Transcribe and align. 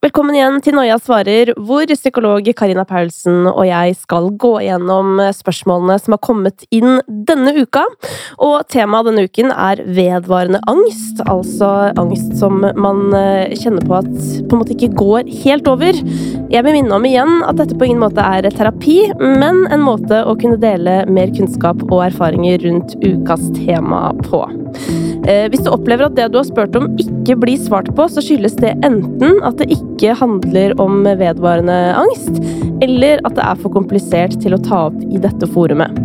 Velkommen 0.00 0.32
igjen 0.32 0.54
til 0.64 0.72
Noia 0.72 0.94
svarer, 0.96 1.50
hvor 1.60 1.90
psykolog 1.92 2.46
Karina 2.56 2.86
Paulsen 2.88 3.44
og 3.50 3.66
jeg 3.68 3.98
skal 4.00 4.30
gå 4.40 4.54
gjennom 4.64 5.20
spørsmålene 5.36 5.98
som 6.00 6.14
har 6.14 6.20
kommet 6.24 6.64
inn 6.72 7.02
denne 7.28 7.52
uka. 7.58 7.82
Og 8.40 8.64
temaet 8.72 9.10
denne 9.10 9.26
uken 9.28 9.52
er 9.52 9.82
vedvarende 9.84 10.62
angst, 10.72 11.20
altså 11.28 11.90
angst 12.00 12.32
som 12.40 12.64
man 12.64 13.12
eh, 13.12 13.52
kjenner 13.60 13.84
på 13.84 13.98
at 13.98 14.08
på 14.08 14.56
en 14.56 14.62
måte 14.62 14.72
ikke 14.72 14.88
går 15.02 15.28
helt 15.42 15.68
over. 15.68 16.00
Jeg 16.48 16.64
vil 16.64 16.78
minne 16.78 16.96
om 16.96 17.04
igjen 17.04 17.44
at 17.44 17.60
dette 17.60 17.76
på 17.76 17.90
ingen 17.90 18.00
måte 18.00 18.24
er 18.24 18.48
terapi, 18.56 19.02
men 19.20 19.66
en 19.68 19.84
måte 19.84 20.24
å 20.24 20.32
kunne 20.40 20.56
dele 20.64 21.02
mer 21.12 21.28
kunnskap 21.36 21.84
og 21.90 22.06
erfaringer 22.08 22.64
rundt 22.64 22.96
ukas 23.04 23.50
tema 23.60 24.14
på. 24.24 24.46
Eh, 25.28 25.46
hvis 25.52 25.64
du 25.64 25.70
opplever 25.72 26.06
at 26.06 26.16
det 26.16 26.30
du 26.32 26.38
har 26.40 26.46
spurt 26.48 26.76
om 26.78 26.88
ikke 27.00 27.36
blir 27.42 27.60
svart 27.60 27.90
på, 27.96 28.06
så 28.08 28.22
skyldes 28.24 28.56
det 28.60 28.72
enten 28.86 29.40
at 29.46 29.58
det 29.60 29.68
ikke 29.74 30.14
handler 30.16 30.74
om 30.80 31.02
vedvarende 31.04 31.76
angst, 31.98 32.40
eller 32.80 33.20
at 33.28 33.36
det 33.36 33.44
er 33.44 33.60
for 33.60 33.74
komplisert 33.74 34.38
til 34.40 34.56
å 34.56 34.60
ta 34.64 34.86
opp 34.88 34.96
i 35.04 35.20
dette 35.20 35.48
forumet. 35.52 35.98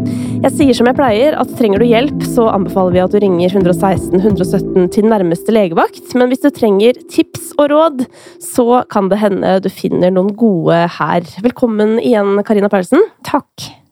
Jeg 0.43 0.51
sier 0.57 0.77
som 0.77 0.89
jeg 0.89 0.97
pleier, 0.97 1.37
at 1.39 1.53
trenger 1.57 1.81
du 1.81 1.87
hjelp, 1.87 2.25
så 2.27 2.49
anbefaler 2.51 2.97
vi 2.97 3.03
at 3.05 3.15
du 3.15 3.21
ringer 3.23 3.55
116 3.55 4.19
117 4.19 4.91
til 4.97 5.07
nærmeste 5.09 5.55
legevakt, 5.55 6.11
men 6.19 6.29
hvis 6.31 6.43
du 6.43 6.51
trenger 6.53 6.99
tips 7.11 7.53
og 7.55 7.71
råd, 7.71 8.05
så 8.43 8.83
kan 8.91 9.09
det 9.13 9.21
hende 9.23 9.55
du 9.63 9.71
finner 9.71 10.13
noen 10.13 10.35
gode 10.37 10.83
her. 10.99 11.25
Velkommen 11.45 11.97
igjen, 12.03 12.35
Karina 12.45 12.71
Paulsen. 12.71 13.07
Takk. 13.25 13.84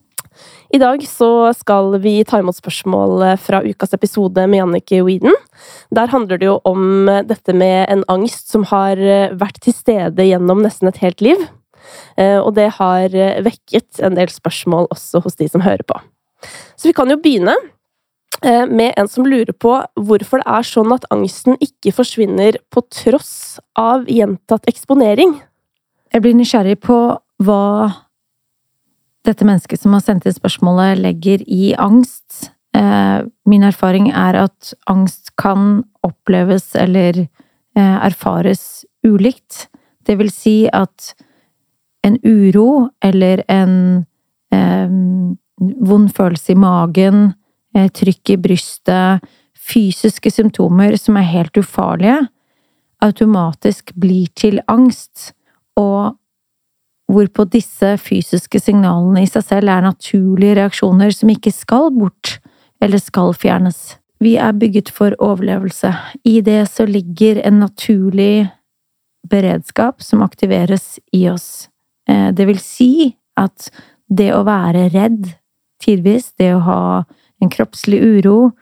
I 0.73 0.79
dag 0.81 1.03
så 1.05 1.53
skal 1.53 1.99
vi 2.01 2.15
ta 2.25 2.39
imot 2.41 2.57
spørsmål 2.57 3.21
fra 3.37 3.59
ukas 3.61 3.91
episode 3.93 4.41
med 4.49 4.57
Jannicke 4.57 5.03
Weeden. 5.05 5.35
Der 5.93 6.09
handler 6.09 6.39
det 6.41 6.47
jo 6.47 6.55
om 6.65 7.05
dette 7.29 7.53
med 7.53 7.91
en 7.93 8.01
angst 8.09 8.49
som 8.49 8.65
har 8.71 8.97
vært 9.37 9.59
til 9.61 9.75
stede 9.77 10.25
gjennom 10.25 10.63
nesten 10.65 10.89
et 10.89 10.97
helt 11.03 11.21
liv. 11.21 11.43
Eh, 12.17 12.39
og 12.39 12.55
det 12.57 12.71
har 12.79 13.13
vekket 13.45 14.01
en 14.01 14.17
del 14.17 14.33
spørsmål 14.33 14.89
også 14.95 15.21
hos 15.21 15.37
de 15.37 15.45
som 15.51 15.61
hører 15.61 15.85
på. 15.85 15.99
Så 16.73 16.89
vi 16.89 16.95
kan 16.97 17.11
jo 17.11 17.19
begynne 17.21 17.53
eh, 18.41 18.65
med 18.65 18.97
en 18.97 19.11
som 19.11 19.29
lurer 19.29 19.53
på 19.53 19.75
hvorfor 19.93 20.41
det 20.41 20.55
er 20.55 20.69
sånn 20.71 20.95
at 20.95 21.05
angsten 21.13 21.59
ikke 21.61 21.93
forsvinner 21.99 22.57
på 22.73 22.81
tross 22.89 23.59
av 23.77 24.09
gjentatt 24.09 24.65
eksponering. 24.73 25.37
Jeg 26.09 26.25
blir 26.25 26.33
nysgjerrig 26.39 26.79
på 26.81 26.97
hva 27.45 27.61
dette 29.23 29.45
mennesket 29.47 29.81
som 29.81 29.95
har 29.95 30.03
sendt 30.03 30.27
inn 30.27 30.35
spørsmålet, 30.35 30.99
legger 31.03 31.43
i 31.47 31.73
angst. 31.79 32.49
Eh, 32.75 33.19
min 33.49 33.63
erfaring 33.63 34.09
er 34.11 34.37
at 34.45 34.73
angst 34.89 35.35
kan 35.39 35.83
oppleves 36.03 36.73
eller 36.79 37.23
eh, 37.23 37.97
erfares 38.03 38.83
ulikt. 39.05 39.67
Det 40.03 40.17
vil 40.19 40.31
si 40.33 40.57
at 40.73 41.13
en 42.03 42.17
uro 42.25 42.89
eller 43.03 43.45
en 43.47 43.77
eh, 44.51 44.91
vond 45.87 46.11
følelse 46.11 46.51
i 46.51 46.59
magen, 46.59 47.31
trykk 47.73 48.29
i 48.29 48.35
brystet, 48.37 49.23
fysiske 49.57 50.29
symptomer 50.29 50.93
som 51.01 51.15
er 51.17 51.25
helt 51.25 51.57
ufarlige, 51.57 52.19
automatisk 53.01 53.95
blir 53.97 54.27
til 54.37 54.59
angst. 54.69 55.31
Og 55.79 56.13
hvorpå 57.13 57.45
disse 57.51 57.93
fysiske 58.01 58.59
signalene 58.61 59.23
i 59.23 59.29
seg 59.29 59.45
selv 59.45 59.71
er 59.71 59.85
naturlige 59.85 60.57
reaksjoner 60.59 61.13
som 61.15 61.31
ikke 61.33 61.53
skal 61.53 61.91
bort 61.95 62.37
eller 62.83 63.01
skal 63.01 63.33
fjernes. 63.37 63.95
Vi 64.23 64.35
er 64.39 64.55
bygget 64.55 64.91
for 64.93 65.15
overlevelse. 65.21 65.91
I 66.23 66.39
det 66.45 66.65
så 66.71 66.85
ligger 66.87 67.41
en 67.43 67.59
naturlig 67.63 68.47
beredskap 69.29 70.03
som 70.03 70.23
aktiveres 70.23 70.99
i 71.15 71.27
oss. 71.31 71.69
Eh, 72.09 72.31
det 72.31 72.47
vil 72.47 72.59
si 72.59 72.91
at 73.39 73.69
det 74.07 74.31
å 74.35 74.43
være 74.47 74.89
redd 74.93 75.33
tidvis, 75.83 76.31
det 76.39 76.53
å 76.55 76.63
ha 76.63 76.83
en 77.43 77.51
kroppslig 77.51 77.99
uro, 77.99 78.53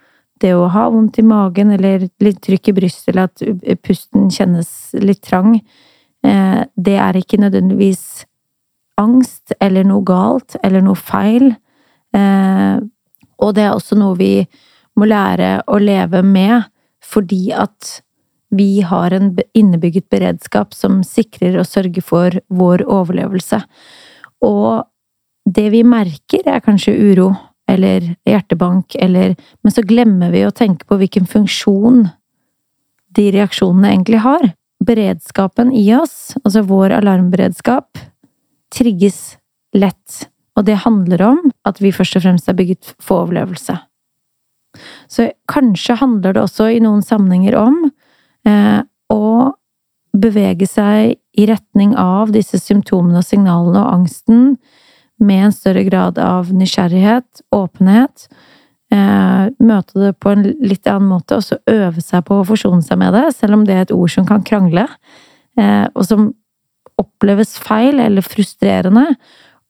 det 0.41 0.53
å 0.57 0.69
ha 0.73 0.88
vondt 0.90 1.19
i 1.22 1.25
magen 1.25 1.73
eller 1.75 2.07
litt 2.23 2.41
trykk 2.41 2.72
i 2.72 2.75
brystet 2.79 3.11
eller 3.11 3.29
at 3.29 3.81
pusten 3.85 4.29
kjennes 4.34 4.69
litt 4.97 5.22
trang, 5.28 5.59
eh, 6.25 6.61
det 6.75 6.97
er 6.97 7.19
ikke 7.19 7.41
nødvendigvis 7.41 8.25
angst 9.01 9.56
eller 9.59 9.88
noe 9.88 10.06
galt 10.07 10.57
eller 10.63 10.84
noe 10.85 11.00
feil. 11.00 11.50
Eh, 12.16 12.78
og 13.41 13.57
det 13.57 13.66
er 13.66 13.73
også 13.73 13.97
noe 14.00 14.17
vi 14.19 14.35
må 15.00 15.07
lære 15.09 15.62
å 15.72 15.79
leve 15.81 16.22
med, 16.25 16.69
fordi 17.01 17.50
at 17.56 18.01
vi 18.51 18.81
har 18.84 19.13
en 19.16 19.31
innebygget 19.57 20.09
beredskap 20.11 20.75
som 20.75 21.01
sikrer 21.07 21.56
og 21.59 21.69
sørger 21.69 22.03
for 22.03 22.35
vår 22.51 22.84
overlevelse. 22.84 23.61
Og 24.44 24.84
det 25.47 25.69
vi 25.73 25.85
merker, 25.88 26.44
er 26.45 26.63
kanskje 26.63 26.94
uro 26.94 27.31
eller 27.72 28.03
hjertebank, 28.28 28.95
eller 29.00 29.35
Men 29.63 29.72
så 29.72 29.81
glemmer 29.81 30.31
vi 30.31 30.44
å 30.45 30.51
tenke 30.51 30.85
på 30.85 30.97
hvilken 31.00 31.28
funksjon 31.29 32.09
de 33.16 33.31
reaksjonene 33.31 33.94
egentlig 33.94 34.19
har. 34.25 34.51
Beredskapen 34.84 35.72
i 35.72 35.85
oss, 35.95 36.34
altså 36.44 36.66
vår 36.67 36.97
alarmberedskap, 37.00 37.97
trigges 38.73 39.37
lett, 39.77 40.25
og 40.57 40.65
det 40.67 40.81
handler 40.83 41.23
om 41.29 41.39
at 41.67 41.79
vi 41.81 41.93
først 41.95 42.17
og 42.19 42.25
fremst 42.25 42.49
er 42.51 42.57
bygget 42.57 42.93
for 43.01 43.25
overlevelse. 43.25 43.77
Så 45.11 45.31
kanskje 45.51 45.97
handler 45.99 46.35
det 46.35 46.43
også 46.45 46.69
i 46.71 46.79
noen 46.83 47.03
sammenhenger 47.03 47.57
om 47.59 47.81
eh, 48.47 48.79
å 49.11 49.25
bevege 50.11 50.67
seg 50.67 51.17
i 51.39 51.47
retning 51.47 51.95
av 51.99 52.31
disse 52.35 52.59
symptomene 52.59 53.21
og 53.21 53.27
signalene 53.27 53.79
og 53.79 53.93
angsten 53.99 54.55
med 55.21 55.47
en 55.47 55.55
større 55.55 55.83
grad 55.87 56.19
av 56.19 56.49
nysgjerrighet, 56.55 57.43
åpenhet, 57.55 58.27
eh, 58.91 59.51
møte 59.59 59.99
det 59.99 60.13
på 60.19 60.33
en 60.33 60.43
litt 60.43 60.87
annen 60.89 61.11
måte, 61.11 61.37
og 61.37 61.45
så 61.45 61.59
øve 61.69 62.01
seg 62.03 62.25
på 62.27 62.39
å 62.39 62.47
forsone 62.47 62.81
seg 62.85 62.99
med 62.99 63.13
det, 63.15 63.27
selv 63.37 63.59
om 63.59 63.65
det 63.67 63.75
er 63.75 63.85
et 63.85 63.95
ord 63.95 64.11
som 64.11 64.27
kan 64.27 64.43
krangle, 64.43 64.87
eh, 65.57 65.87
og 65.93 66.07
som 66.07 66.31
oppleves 67.01 67.57
feil 67.62 68.00
eller 68.03 68.25
frustrerende. 68.25 69.07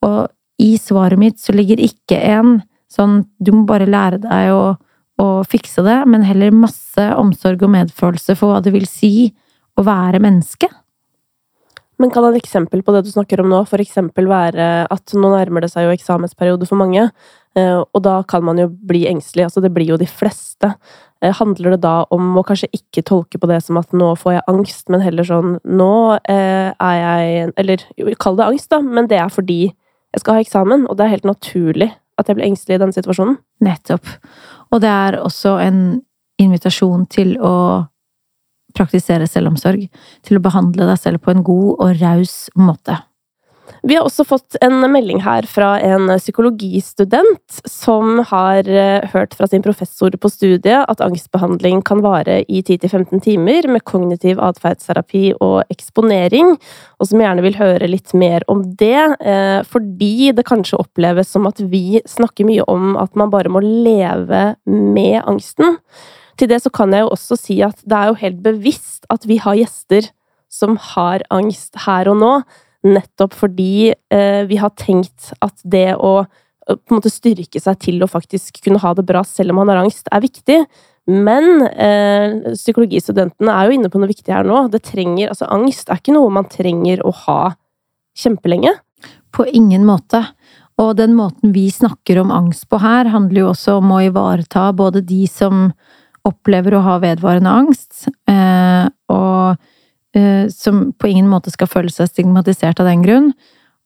Og 0.06 0.30
i 0.62 0.76
svaret 0.82 1.20
mitt 1.20 1.42
så 1.42 1.56
ligger 1.56 1.82
ikke 1.82 2.20
en 2.36 2.60
sånn 2.92 3.22
du 3.40 3.54
må 3.56 3.64
bare 3.70 3.90
lære 3.90 4.20
deg 4.24 4.52
å, 4.54 4.76
å 5.22 5.28
fikse 5.48 5.84
det, 5.86 6.02
men 6.12 6.26
heller 6.28 6.54
masse 6.54 7.08
omsorg 7.18 7.64
og 7.64 7.74
medfølelse 7.74 8.36
for 8.40 8.52
hva 8.52 8.62
det 8.64 8.74
vil 8.76 8.88
si 8.90 9.32
å 9.80 9.86
være 9.88 10.22
menneske. 10.24 10.70
Men 12.02 12.10
kan 12.14 12.26
et 12.28 12.40
eksempel 12.40 12.82
på 12.82 12.96
det 12.96 13.04
du 13.06 13.12
snakker 13.14 13.44
om 13.44 13.52
nå, 13.52 13.62
eksempel 13.78 14.30
være 14.30 14.70
at 14.90 15.14
nå 15.14 15.34
nærmer 15.36 15.64
det 15.64 15.70
seg 15.74 15.86
jo 15.86 15.94
eksamensperiode 15.94 16.68
for 16.70 16.82
mange, 16.82 17.10
og 17.60 18.00
da 18.06 18.22
kan 18.24 18.46
man 18.48 18.60
jo 18.62 18.70
bli 18.70 19.04
engstelig. 19.10 19.50
Altså, 19.50 19.64
det 19.64 19.74
blir 19.76 19.90
jo 19.90 19.98
de 20.00 20.08
fleste. 20.08 20.70
Eh, 21.22 21.34
handler 21.38 21.76
det 21.76 21.82
da 21.84 22.06
om 22.10 22.38
å 22.40 22.44
kanskje 22.46 22.72
ikke 22.74 23.04
tolke 23.06 23.38
på 23.42 23.50
det 23.50 23.60
som 23.66 23.78
at 23.78 23.92
nå 23.94 24.14
får 24.18 24.38
jeg 24.38 24.48
angst, 24.50 24.88
men 24.90 25.04
heller 25.06 25.28
sånn 25.28 25.60
nå 25.70 25.94
eh, 26.18 26.72
er 26.74 26.96
jeg 26.98 27.52
Eller 27.62 27.84
kall 28.22 28.40
det 28.40 28.48
angst, 28.48 28.72
da, 28.74 28.82
men 28.82 29.10
det 29.12 29.20
er 29.22 29.30
fordi 29.30 29.62
jeg 29.70 30.24
skal 30.24 30.36
ha 30.36 30.44
eksamen, 30.44 30.88
og 30.90 30.98
det 30.98 31.06
er 31.06 31.14
helt 31.14 31.30
naturlig 31.30 31.92
at 32.20 32.28
jeg 32.28 32.38
blir 32.38 32.50
engstelig 32.50 32.78
i 32.78 32.82
denne 32.82 32.96
situasjonen. 32.96 33.38
Nettopp. 33.64 34.10
Og 34.74 34.82
det 34.84 34.90
er 34.90 35.20
også 35.22 35.56
en 35.62 36.02
invitasjon 36.42 37.06
til 37.12 37.38
å 37.38 37.54
praktisere 38.76 39.28
selvomsorg. 39.30 39.88
Til 40.26 40.40
å 40.40 40.44
behandle 40.44 40.90
deg 40.90 41.00
selv 41.00 41.24
på 41.24 41.34
en 41.34 41.46
god 41.46 41.72
og 41.86 42.02
raus 42.02 42.36
måte. 42.60 42.98
Vi 43.84 43.96
har 43.96 44.06
også 44.06 44.26
fått 44.28 44.58
en 44.62 44.84
melding 44.94 45.22
her 45.26 45.46
fra 45.50 45.72
en 45.82 46.10
psykologistudent 46.20 47.62
som 47.68 48.20
har 48.30 48.68
eh, 48.70 49.08
hørt 49.14 49.34
fra 49.38 49.48
sin 49.50 49.64
professor 49.66 50.14
på 50.14 50.30
studiet 50.30 50.86
at 50.92 51.02
angstbehandling 51.02 51.82
kan 51.88 52.04
vare 52.06 52.42
i 52.46 52.62
10-15 52.62 53.24
timer 53.26 53.68
med 53.72 53.86
kognitiv 53.90 54.42
atferdsterapi 54.44 55.24
og 55.40 55.74
eksponering, 55.74 56.54
og 57.02 57.10
som 57.10 57.24
gjerne 57.24 57.46
vil 57.46 57.58
høre 57.58 57.90
litt 57.90 58.14
mer 58.18 58.46
om 58.52 58.64
det, 58.78 59.02
eh, 59.20 59.60
fordi 59.66 60.32
det 60.38 60.48
kanskje 60.50 60.82
oppleves 60.82 61.34
som 61.34 61.50
at 61.50 61.62
vi 61.72 62.02
snakker 62.10 62.48
mye 62.50 62.66
om 62.70 62.96
at 63.02 63.16
man 63.18 63.34
bare 63.34 63.52
må 63.52 63.64
leve 63.66 64.44
med 64.66 65.22
angsten. 65.26 65.80
Til 66.38 66.50
det 66.50 66.62
så 66.64 66.72
kan 66.74 66.94
jeg 66.94 67.06
jo 67.06 67.14
også 67.14 67.38
si 67.38 67.62
at 67.66 67.82
det 67.86 67.98
er 67.98 68.12
jo 68.12 68.22
helt 68.22 68.44
bevisst 68.46 69.10
at 69.14 69.26
vi 69.30 69.42
har 69.42 69.58
gjester 69.58 70.10
som 70.52 70.78
har 70.94 71.24
angst 71.32 71.78
her 71.86 72.10
og 72.12 72.20
nå 72.22 72.34
nettopp 72.88 73.36
fordi 73.38 73.92
eh, 73.92 74.44
vi 74.50 74.58
har 74.62 74.74
tenkt 74.80 75.32
at 75.44 75.58
det 75.64 75.92
å 75.98 76.22
på 76.72 76.94
en 76.94 77.00
måte 77.00 77.12
styrke 77.12 77.60
seg 77.60 77.80
til 77.82 78.04
å 78.04 78.10
faktisk 78.10 78.62
kunne 78.64 78.80
ha 78.84 78.94
det 78.96 79.04
bra 79.08 79.24
selv 79.28 79.52
om 79.52 79.60
man 79.62 79.72
har 79.72 79.82
angst, 79.82 80.08
er 80.14 80.22
viktig. 80.24 80.60
Men 81.10 81.66
eh, 81.68 82.54
psykologistudentene 82.54 83.54
er 83.56 83.68
jo 83.68 83.78
inne 83.78 83.90
på 83.92 84.00
noe 84.00 84.12
viktig 84.12 84.34
her 84.34 84.48
nå. 84.48 84.68
Det 84.72 84.84
trenger, 84.86 85.32
altså 85.34 85.50
Angst 85.52 85.90
er 85.90 86.00
ikke 86.00 86.16
noe 86.16 86.32
man 86.34 86.48
trenger 86.52 87.02
å 87.04 87.14
ha 87.26 87.40
kjempelenge. 88.18 88.76
På 89.34 89.48
ingen 89.48 89.88
måte. 89.88 90.22
Og 90.82 90.94
den 91.00 91.16
måten 91.18 91.54
vi 91.56 91.66
snakker 91.74 92.22
om 92.22 92.32
angst 92.36 92.68
på 92.70 92.80
her, 92.82 93.10
handler 93.12 93.44
jo 93.44 93.50
også 93.52 93.80
om 93.82 93.94
å 93.96 94.02
ivareta 94.06 94.70
både 94.78 95.04
de 95.08 95.26
som 95.30 95.70
opplever 96.28 96.76
å 96.78 96.84
ha 96.86 96.98
vedvarende 97.02 97.54
angst, 97.64 98.06
eh, 98.30 98.86
og 99.10 99.56
eh, 99.56 99.71
som 100.52 100.80
på 101.00 101.08
ingen 101.08 101.30
måte 101.32 101.54
skal 101.54 101.70
føle 101.72 101.92
seg 101.94 102.10
stigmatisert 102.10 102.82
av 102.84 102.90
den 102.90 103.04
grunn. 103.06 103.30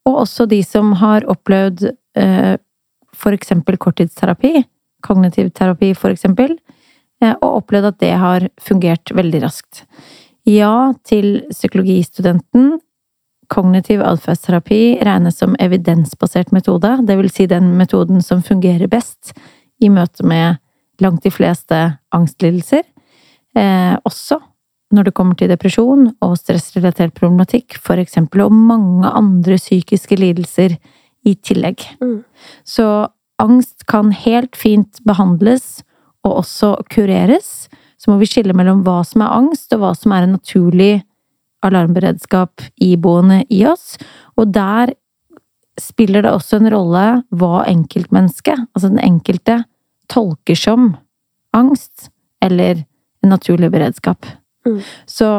Og 0.09 0.23
også 0.23 0.47
de 0.49 0.61
som 0.65 0.95
har 0.97 1.27
opplevd 1.29 1.83
f.eks. 2.17 2.61
for 3.15 3.35
eksempel 3.37 3.77
korttidsterapi, 3.77 4.63
kognitiv 5.05 5.51
terapi 5.55 5.93
eksempel, 6.11 6.57
eh, 7.21 7.35
og 7.41 7.61
opplevd 7.61 7.91
at 7.91 7.99
det 8.03 8.13
har 8.21 8.47
fungert 8.61 9.13
veldig 9.15 9.43
raskt. 9.45 9.85
Ja 10.45 10.93
til 11.03 11.45
psykologistudenten. 11.49 12.75
Kognitiv 13.49 14.01
atferdsterapi 14.01 14.97
regnes 15.05 15.37
som 15.37 15.55
evidensbasert 15.61 16.51
metode, 16.51 16.95
vil 17.17 17.29
si 17.29 17.45
den 17.45 17.75
metoden 17.77 18.21
som 18.21 18.41
fungerer 18.41 18.89
best 18.89 19.35
i 19.81 19.89
møte 19.89 20.25
med 20.25 20.57
langt 21.01 21.23
de 21.23 21.31
fleste 21.33 21.99
angstlidelser. 22.15 22.83
Eh, 23.55 23.95
også 24.05 24.39
når 24.95 25.09
det 25.09 25.15
kommer 25.17 25.37
til 25.37 25.51
depresjon 25.51 26.07
og 26.23 26.37
stressrelatert 26.39 27.15
problematikk, 27.17 27.77
for 27.81 27.99
eksempel, 28.01 28.45
og 28.45 28.55
mange 28.55 29.09
andre 29.11 29.59
psykiske 29.59 30.17
lidelser 30.19 30.77
i 31.25 31.35
tillegg. 31.35 31.83
Mm. 32.01 32.21
Så 32.63 32.87
angst 33.41 33.85
kan 33.91 34.13
helt 34.15 34.55
fint 34.55 35.01
behandles 35.07 35.83
og 36.25 36.41
også 36.43 36.75
kureres. 36.91 37.67
Så 37.99 38.11
må 38.11 38.19
vi 38.21 38.29
skille 38.29 38.55
mellom 38.55 38.83
hva 38.85 39.01
som 39.07 39.23
er 39.25 39.33
angst, 39.35 39.71
og 39.73 39.83
hva 39.83 39.93
som 39.97 40.13
er 40.15 40.25
en 40.25 40.37
naturlig 40.37 40.93
alarmberedskap 41.65 42.63
iboende 42.81 43.41
i 43.49 43.63
oss. 43.67 43.95
Og 44.37 44.53
der 44.53 44.93
spiller 45.81 46.23
det 46.23 46.31
også 46.31 46.59
en 46.61 46.71
rolle 46.71 47.05
hva 47.35 47.65
enkeltmennesket, 47.67 48.67
altså 48.73 48.91
den 48.91 49.01
enkelte, 49.03 49.63
tolker 50.11 50.57
som 50.59 50.93
angst 51.55 52.09
eller 52.43 52.83
en 53.23 53.31
naturlig 53.33 53.71
beredskap. 53.73 54.27
Mm. 54.65 54.79
Så 55.05 55.29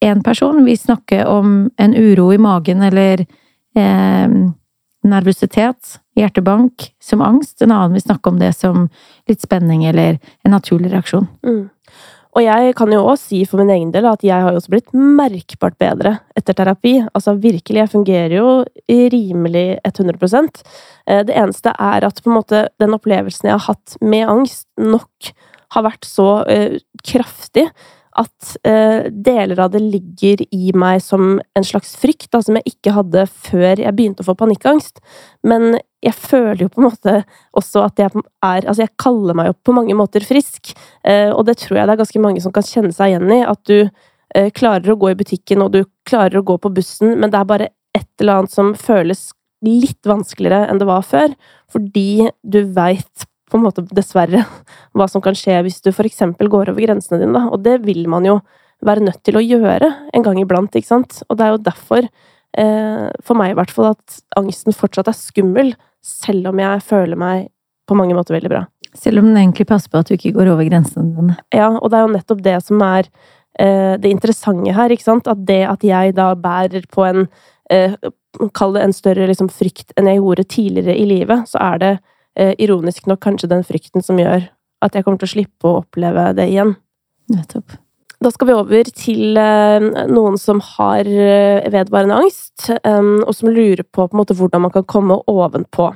en 0.00 0.22
person 0.24 0.64
vil 0.64 0.78
snakke 0.78 1.24
om 1.28 1.70
en 1.76 1.94
uro 1.94 2.30
i 2.32 2.40
magen 2.40 2.82
eller 2.82 3.24
eh, 3.76 4.38
nervøsitet, 5.00 5.98
hjertebank, 6.16 6.90
som 7.00 7.22
angst. 7.24 7.60
En 7.62 7.72
annen 7.72 7.96
vil 7.96 8.04
snakke 8.04 8.32
om 8.32 8.40
det 8.40 8.54
som 8.56 8.88
litt 9.28 9.44
spenning 9.44 9.84
eller 9.88 10.18
en 10.44 10.56
naturlig 10.56 10.92
reaksjon. 10.92 11.28
Mm. 11.46 11.68
Og 12.30 12.44
jeg 12.44 12.74
kan 12.78 12.92
jo 12.94 13.00
også 13.10 13.32
si 13.32 13.40
for 13.48 13.58
min 13.58 13.72
egen 13.74 13.90
del 13.94 14.06
at 14.06 14.22
jeg 14.22 14.44
har 14.44 14.54
også 14.54 14.70
blitt 14.70 14.92
merkbart 14.94 15.74
bedre 15.82 16.14
etter 16.38 16.54
terapi. 16.54 17.00
Altså 17.10 17.34
virkelig, 17.34 17.80
jeg 17.80 17.92
fungerer 17.96 18.36
jo 18.36 18.50
rimelig 18.88 19.80
100 19.84 20.62
Eh, 21.06 21.24
Det 21.24 21.34
eneste 21.34 21.72
er 21.78 22.04
at 22.04 22.22
på 22.22 22.30
en 22.30 22.36
måte 22.36 22.68
den 22.78 22.94
opplevelsen 22.94 23.48
jeg 23.48 23.58
har 23.58 23.74
hatt 23.74 23.96
med 24.00 24.28
angst, 24.28 24.68
nok 24.78 25.32
har 25.74 25.82
vært 25.82 26.04
så 26.04 26.44
eh, 26.46 26.78
kraftig 27.02 27.70
at 28.18 28.56
eh, 28.66 29.06
deler 29.12 29.60
av 29.62 29.70
det 29.70 29.82
ligger 29.84 30.42
i 30.50 30.72
meg 30.74 30.98
som 31.04 31.38
en 31.56 31.66
slags 31.66 31.92
frykt, 32.00 32.30
da, 32.34 32.40
som 32.42 32.58
jeg 32.58 32.74
ikke 32.74 32.94
hadde 32.96 33.26
før 33.30 33.82
jeg 33.84 33.94
begynte 33.96 34.24
å 34.24 34.28
få 34.30 34.34
panikkangst. 34.40 34.98
Men 35.46 35.78
jeg 36.02 36.16
føler 36.16 36.64
jo 36.64 36.70
på 36.72 36.82
en 36.82 36.88
måte 36.88 37.16
også 37.56 37.84
at 37.86 38.00
jeg 38.00 38.10
er 38.10 38.66
Altså, 38.66 38.82
jeg 38.82 38.96
kaller 39.00 39.36
meg 39.36 39.50
jo 39.50 39.58
på 39.68 39.74
mange 39.76 39.96
måter 39.98 40.24
frisk, 40.26 40.72
eh, 41.06 41.30
og 41.30 41.46
det 41.46 41.60
tror 41.62 41.78
jeg 41.78 41.86
det 41.86 41.94
er 41.94 42.02
ganske 42.02 42.24
mange 42.24 42.42
som 42.42 42.54
kan 42.54 42.66
kjenne 42.66 42.94
seg 42.96 43.14
igjen 43.14 43.34
i. 43.36 43.42
At 43.46 43.62
du 43.70 43.78
eh, 43.84 44.50
klarer 44.50 44.94
å 44.94 44.98
gå 45.00 45.12
i 45.12 45.18
butikken, 45.18 45.62
og 45.62 45.74
du 45.76 45.84
klarer 46.08 46.40
å 46.40 46.46
gå 46.46 46.58
på 46.58 46.72
bussen, 46.74 47.14
men 47.20 47.30
det 47.30 47.40
er 47.40 47.52
bare 47.52 47.70
et 47.96 48.10
eller 48.22 48.42
annet 48.42 48.54
som 48.54 48.74
føles 48.78 49.30
litt 49.66 50.06
vanskeligere 50.08 50.70
enn 50.70 50.80
det 50.80 50.88
var 50.88 51.04
før, 51.04 51.34
fordi 51.70 52.30
du 52.42 52.62
veit 52.74 53.26
på 53.50 53.58
en 53.58 53.66
måte, 53.66 53.84
dessverre, 53.94 54.44
hva 54.96 55.06
som 55.10 55.22
kan 55.24 55.36
skje 55.38 55.58
hvis 55.66 55.80
du 55.84 55.92
eksempel 55.92 56.50
går 56.52 56.72
over 56.72 56.86
grensene 56.86 57.20
dine, 57.22 57.36
da. 57.36 57.46
Og 57.50 57.62
det 57.64 57.80
vil 57.86 58.06
man 58.10 58.26
jo 58.28 58.40
være 58.86 59.04
nødt 59.04 59.22
til 59.26 59.36
å 59.36 59.44
gjøre 59.44 59.90
en 60.16 60.24
gang 60.24 60.40
iblant, 60.40 60.76
ikke 60.76 60.88
sant? 60.88 61.20
Og 61.28 61.36
det 61.36 61.46
er 61.46 61.54
jo 61.54 61.64
derfor, 61.68 62.08
eh, 62.56 63.06
for 63.26 63.36
meg 63.36 63.52
i 63.52 63.58
hvert 63.58 63.72
fall, 63.74 63.92
at 63.92 64.20
angsten 64.40 64.76
fortsatt 64.76 65.10
er 65.10 65.18
skummel, 65.18 65.74
selv 66.00 66.48
om 66.48 66.62
jeg 66.62 66.86
føler 66.86 67.18
meg 67.20 67.50
på 67.90 67.98
mange 67.98 68.16
måter 68.16 68.38
veldig 68.38 68.52
bra. 68.52 68.62
Selv 68.96 69.20
om 69.20 69.28
den 69.28 69.38
egentlig 69.38 69.68
passer 69.70 69.90
på 69.90 70.00
at 70.00 70.08
du 70.08 70.16
ikke 70.16 70.32
går 70.34 70.50
over 70.52 70.66
grensene 70.66 71.12
dine. 71.14 71.36
Ja, 71.54 71.68
og 71.76 71.90
det 71.90 71.98
er 71.98 72.06
jo 72.06 72.14
nettopp 72.14 72.40
det 72.46 72.56
som 72.64 72.82
er 72.82 73.06
eh, 73.58 73.94
det 74.00 74.10
interessante 74.10 74.74
her, 74.74 74.94
ikke 74.94 75.06
sant? 75.06 75.30
At 75.30 75.44
det 75.46 75.62
at 75.68 75.84
jeg 75.86 76.16
da 76.16 76.32
bærer 76.38 76.88
på 76.90 77.06
en 77.06 77.26
eh, 77.70 77.98
Kall 78.54 78.76
det 78.76 78.84
en 78.86 78.92
større 78.94 79.24
liksom, 79.26 79.48
frykt 79.50 79.90
enn 79.98 80.06
jeg 80.06 80.20
gjorde 80.20 80.44
tidligere 80.46 80.94
i 80.94 81.02
livet, 81.02 81.48
så 81.50 81.58
er 81.64 81.80
det 81.82 81.88
ironisk 82.38 83.08
nok 83.10 83.20
kanskje 83.24 83.50
den 83.50 83.64
frykten 83.66 84.04
som 84.06 84.18
gjør 84.20 84.46
at 84.80 84.94
jeg 84.96 85.04
kommer 85.04 85.20
til 85.20 85.28
å 85.28 85.34
slippe 85.34 85.68
å 85.68 85.80
oppleve 85.82 86.30
det 86.38 86.46
igjen. 86.52 86.76
Nettopp. 87.30 87.74
Da 88.20 88.28
skal 88.28 88.50
vi 88.50 88.52
over 88.52 88.88
til 88.92 89.38
eh, 89.40 89.84
noen 90.12 90.34
som 90.36 90.58
har 90.60 91.08
eh, 91.08 91.64
vedvarende 91.72 92.18
angst, 92.20 92.66
eh, 92.68 92.98
og 93.24 93.32
som 93.32 93.48
lurer 93.48 93.80
på, 93.80 94.04
på 94.04 94.18
måte, 94.18 94.36
hvordan 94.36 94.66
man 94.66 94.74
kan 94.74 94.84
komme 94.84 95.16
ovenpå. 95.24 95.86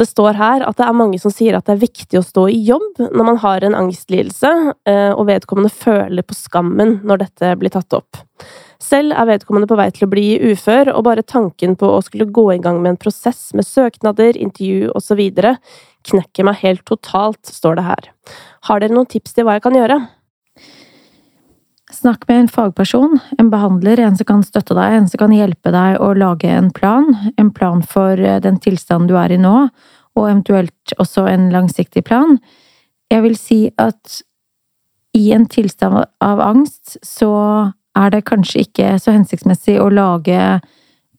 Det 0.00 0.06
står 0.08 0.38
her 0.38 0.64
at 0.64 0.78
det 0.80 0.86
er 0.86 0.96
mange 0.96 1.20
som 1.20 1.34
sier 1.34 1.58
at 1.58 1.68
det 1.68 1.74
er 1.76 1.82
viktig 1.82 2.22
å 2.22 2.24
stå 2.24 2.46
i 2.48 2.56
jobb 2.70 3.02
når 3.04 3.28
man 3.32 3.42
har 3.44 3.68
en 3.68 3.76
angstlidelse, 3.82 4.54
og 4.88 5.22
vedkommende 5.28 5.72
føler 5.74 6.24
på 6.24 6.36
skammen 6.38 7.00
når 7.04 7.24
dette 7.26 7.52
blir 7.60 7.74
tatt 7.74 7.98
opp. 7.98 8.22
Selv 8.80 9.12
er 9.12 9.28
vedkommende 9.28 9.68
på 9.68 9.76
vei 9.76 9.90
til 9.92 10.06
å 10.06 10.12
bli 10.12 10.26
ufør, 10.52 10.94
og 10.94 11.04
bare 11.10 11.26
tanken 11.26 11.74
på 11.76 11.90
å 11.96 12.02
skulle 12.06 12.30
gå 12.30 12.46
i 12.54 12.60
gang 12.62 12.78
med 12.80 12.94
en 12.94 13.02
prosess 13.02 13.50
med 13.58 13.66
søknader, 13.68 14.38
intervju 14.38 14.94
osv. 14.96 15.24
knekker 16.08 16.46
meg 16.48 16.62
helt 16.62 16.86
totalt, 16.88 17.42
står 17.42 17.80
det 17.80 17.90
her. 17.90 18.14
Har 18.70 18.80
dere 18.80 18.94
noen 18.94 19.10
tips 19.10 19.34
til 19.34 19.44
hva 19.44 19.58
jeg 19.58 19.66
kan 19.66 19.76
gjøre? 19.76 20.06
Snakk 21.92 22.28
med 22.28 22.40
en 22.40 22.48
fagperson, 22.52 23.18
en 23.38 23.50
behandler, 23.50 24.00
en 24.00 24.16
som 24.16 24.26
kan 24.28 24.42
støtte 24.44 24.76
deg, 24.76 24.92
en 24.92 25.06
som 25.08 25.22
kan 25.22 25.32
hjelpe 25.32 25.72
deg 25.72 25.96
å 26.04 26.10
lage 26.12 26.50
en 26.52 26.68
plan. 26.74 27.08
En 27.40 27.48
plan 27.54 27.80
for 27.80 28.20
eh, 28.20 28.40
den 28.44 28.58
tilstanden 28.60 29.08
du 29.08 29.16
er 29.16 29.32
i 29.32 29.40
nå, 29.40 29.54
og 30.18 30.26
eventuelt 30.26 30.94
også 31.00 31.24
en 31.30 31.48
langsiktig 31.54 32.04
plan. 32.04 32.36
Jeg 33.08 33.24
vil 33.24 33.38
si 33.40 33.60
at 33.80 34.20
i 35.16 35.30
en 35.32 35.46
tilstand 35.48 36.04
av 36.20 36.42
angst 36.44 36.98
så 37.06 37.32
er 37.98 38.12
det 38.12 38.26
kanskje 38.28 38.66
ikke 38.66 38.90
så 39.00 39.14
hensiktsmessig 39.14 39.78
å 39.80 39.88
lage 39.88 40.58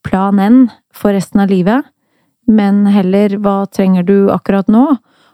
plan 0.05 0.39
N 0.39 0.67
for 0.95 1.17
resten 1.17 1.41
av 1.41 1.49
livet, 1.49 1.81
men 2.45 2.85
heller 2.89 3.39
hva 3.41 3.63
trenger 3.73 4.05
du 4.05 4.29
akkurat 4.33 4.69
nå, 4.69 4.85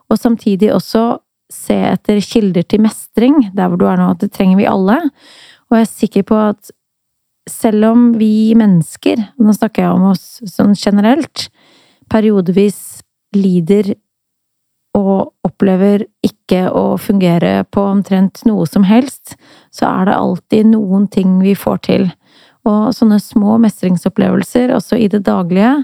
og 0.06 0.20
samtidig 0.22 0.72
også 0.74 1.18
se 1.56 1.78
etter 1.90 2.22
kilder 2.24 2.66
til 2.68 2.84
mestring 2.86 3.38
der 3.56 3.70
hvor 3.70 3.80
du 3.82 3.88
er 3.90 4.00
nå. 4.02 4.12
Det 4.20 4.32
trenger 4.36 4.60
vi 4.60 4.70
alle. 4.70 5.00
Og 5.70 5.80
jeg 5.80 5.86
er 5.86 5.92
sikker 5.92 6.28
på 6.28 6.40
at 6.52 6.74
selv 7.50 7.92
om 7.92 8.08
vi 8.18 8.56
mennesker, 8.58 9.22
nå 9.38 9.54
snakker 9.54 9.86
jeg 9.86 9.94
om 9.94 10.08
oss 10.12 10.26
sånn 10.50 10.74
generelt, 10.78 11.48
periodevis 12.10 13.02
lider 13.36 13.94
og 14.96 15.34
opplever 15.46 16.06
ikke 16.26 16.70
å 16.72 16.96
fungere 17.02 17.66
på 17.74 17.84
omtrent 17.84 18.42
noe 18.48 18.66
som 18.70 18.86
helst, 18.88 19.36
så 19.74 19.90
er 19.90 20.10
det 20.10 20.16
alltid 20.18 20.72
noen 20.72 21.10
ting 21.12 21.38
vi 21.44 21.56
får 21.58 21.82
til. 21.90 22.08
Og 22.66 22.94
sånne 22.96 23.20
små 23.22 23.60
mestringsopplevelser, 23.62 24.74
også 24.74 24.98
i 24.98 25.10
det 25.12 25.26
daglige, 25.28 25.76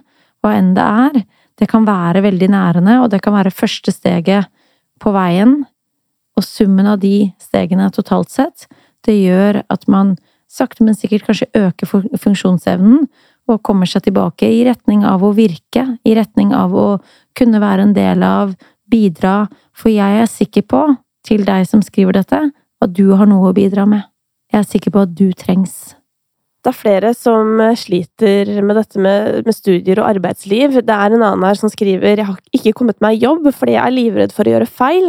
hva 0.42 0.56
enn 0.58 0.72
det 0.78 0.88
er, 0.88 1.22
det 1.60 1.68
kan 1.70 1.86
være 1.86 2.24
veldig 2.26 2.50
nærende, 2.50 2.98
og 3.04 3.12
det 3.14 3.20
kan 3.22 3.36
være 3.36 3.54
første 3.54 3.94
steget 3.94 4.48
på 5.02 5.14
veien. 5.16 5.62
Og 6.38 6.46
summen 6.48 6.88
av 6.88 7.02
de 7.02 7.32
stegene 7.42 7.90
totalt 7.94 8.32
sett, 8.32 8.68
det 9.06 9.18
gjør 9.18 9.64
at 9.74 9.88
man 9.92 10.16
sakte, 10.52 10.84
men 10.86 10.96
sikkert 10.98 11.26
kanskje 11.28 11.50
øker 11.58 11.90
funksjonsevnen 12.22 13.08
og 13.50 13.64
kommer 13.66 13.90
seg 13.90 14.06
tilbake 14.06 14.48
i 14.48 14.62
retning 14.68 15.04
av 15.08 15.24
å 15.26 15.34
virke, 15.36 15.86
i 16.08 16.16
retning 16.16 16.54
av 16.56 16.76
å 16.78 16.88
kunne 17.38 17.62
være 17.64 17.88
en 17.88 17.96
del 17.98 18.24
av, 18.24 18.54
bidra, 18.92 19.46
for 19.72 19.92
jeg 19.92 20.22
er 20.22 20.30
sikker 20.30 20.68
på, 20.68 20.82
til 21.28 21.46
deg 21.48 21.68
som 21.70 21.84
skriver 21.86 22.20
dette, 22.20 22.42
at 22.82 22.94
du 22.96 23.14
har 23.16 23.30
noe 23.30 23.52
å 23.52 23.56
bidra 23.56 23.86
med. 23.88 24.04
Jeg 24.52 24.64
er 24.64 24.68
sikker 24.68 24.94
på 24.94 25.04
at 25.06 25.14
du 25.16 25.30
trengs. 25.38 25.94
Det 26.62 26.70
er 26.70 26.78
flere 26.78 27.10
som 27.18 27.58
sliter 27.80 28.50
med 28.62 28.78
dette 28.78 29.02
med, 29.02 29.40
med, 29.48 29.56
studier 29.58 29.98
og 29.98 30.12
arbeidsliv. 30.12 30.76
Det 30.86 30.94
er 30.94 31.16
en 31.16 31.24
annen 31.26 31.46
her 31.48 31.58
som 31.58 31.72
skriver 31.74 32.20
jeg 32.22 32.28
har 32.28 32.38
ikke 32.54 32.76
kommet 32.78 33.00
meg 33.02 33.18
i 33.18 33.24
jobb 33.24 33.48
fordi 33.50 33.74
jeg 33.74 33.82
er 33.82 33.96
livredd 33.96 34.36
for 34.36 34.46
å 34.46 34.54
gjøre 34.54 34.70
feil, 34.70 35.08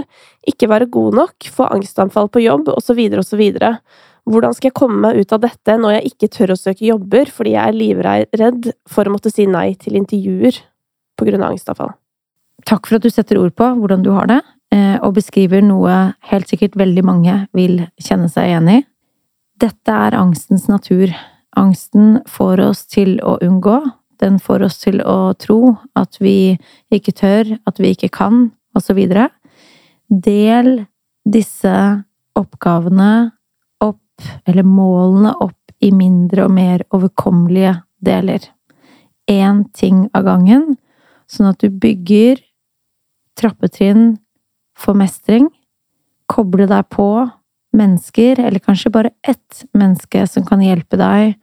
ikke 0.49 0.71
være 0.73 0.89
god 0.95 1.19
nok, 1.19 1.51
få 1.53 1.67
angstanfall 1.75 2.31
på 2.33 2.41
jobb, 2.47 2.71
osv., 2.73 3.03
osv. 3.21 3.43
Hvordan 4.33 4.55
skal 4.57 4.71
jeg 4.71 4.79
komme 4.79 5.01
meg 5.03 5.19
ut 5.21 5.35
av 5.35 5.43
dette 5.43 5.77
når 5.77 5.97
jeg 5.97 6.13
ikke 6.13 6.31
tør 6.39 6.55
å 6.55 6.57
søke 6.59 6.87
jobber 6.87 7.29
fordi 7.35 7.53
jeg 7.57 7.63
er 7.69 7.77
livredd 7.77 8.71
for 8.89 9.05
å 9.05 9.13
måtte 9.13 9.33
si 9.35 9.45
nei 9.51 9.73
til 9.77 9.99
intervjuer 9.99 10.63
av 11.21 11.45
angstanfall? 11.51 11.93
Takk 12.65 12.89
for 12.89 12.97
at 12.97 13.05
du 13.05 13.11
setter 13.13 13.41
ord 13.43 13.53
på 13.59 13.67
hvordan 13.77 14.07
du 14.07 14.13
har 14.15 14.31
det, 14.31 14.41
eh, 14.73 14.97
og 15.03 15.19
beskriver 15.19 15.61
noe 15.67 16.15
helt 16.31 16.49
sikkert 16.49 16.79
veldig 16.79 17.05
mange 17.05 17.37
vil 17.53 17.83
kjenne 18.01 18.31
seg 18.33 18.49
igjen 18.49 18.73
i. 18.73 18.79
Dette 19.63 19.95
er 20.07 20.17
angstens 20.19 20.69
natur. 20.71 21.13
Angsten 21.57 22.21
får 22.29 22.61
oss 22.65 22.87
til 22.89 23.19
å 23.21 23.37
unngå. 23.45 23.81
Den 24.23 24.39
får 24.41 24.65
oss 24.69 24.79
til 24.81 25.03
å 25.05 25.35
tro 25.35 25.75
at 25.99 26.17
vi 26.23 26.55
ikke 26.95 27.13
tør, 27.17 27.57
at 27.69 27.81
vi 27.83 27.93
ikke 27.93 28.13
kan, 28.13 28.51
osv. 28.79 29.01
Del 30.09 30.71
disse 31.29 31.75
oppgavene 32.39 33.33
opp, 33.85 34.25
eller 34.47 34.65
målene 34.67 35.35
opp 35.43 35.59
i 35.83 35.91
mindre 35.95 36.47
og 36.47 36.55
mer 36.55 36.87
overkommelige 36.95 37.77
deler. 38.01 38.47
Én 39.31 39.65
ting 39.75 40.07
av 40.17 40.27
gangen, 40.27 40.77
sånn 41.29 41.51
at 41.53 41.61
du 41.61 41.69
bygger 41.69 42.41
trappetrinn 43.39 44.17
for 44.79 44.97
mestring. 44.99 45.51
Koble 46.31 46.67
deg 46.71 46.89
på 46.93 47.09
mennesker, 47.77 48.41
eller 48.41 48.63
kanskje 48.63 48.93
bare 48.93 49.15
ett 49.27 49.65
menneske 49.77 50.27
som 50.29 50.47
kan 50.49 50.63
hjelpe 50.65 50.99
deg 51.01 51.37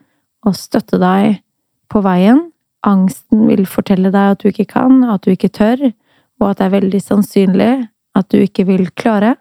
og 0.48 0.56
støtte 0.58 1.00
deg 1.02 1.42
på 1.92 2.02
veien. 2.06 2.50
Angsten 2.88 3.48
vil 3.50 3.66
fortelle 3.68 4.12
deg 4.14 4.36
at 4.36 4.44
du 4.44 4.50
ikke 4.52 4.70
kan, 4.72 5.04
at 5.04 5.26
du 5.26 5.34
ikke 5.34 5.52
tør, 5.52 5.90
og 6.40 6.52
at 6.52 6.60
det 6.60 6.68
er 6.68 6.78
veldig 6.78 7.02
sannsynlig 7.04 7.74
at 8.16 8.32
du 8.32 8.40
ikke 8.40 8.66
vil 8.70 8.88
klare. 8.96 9.36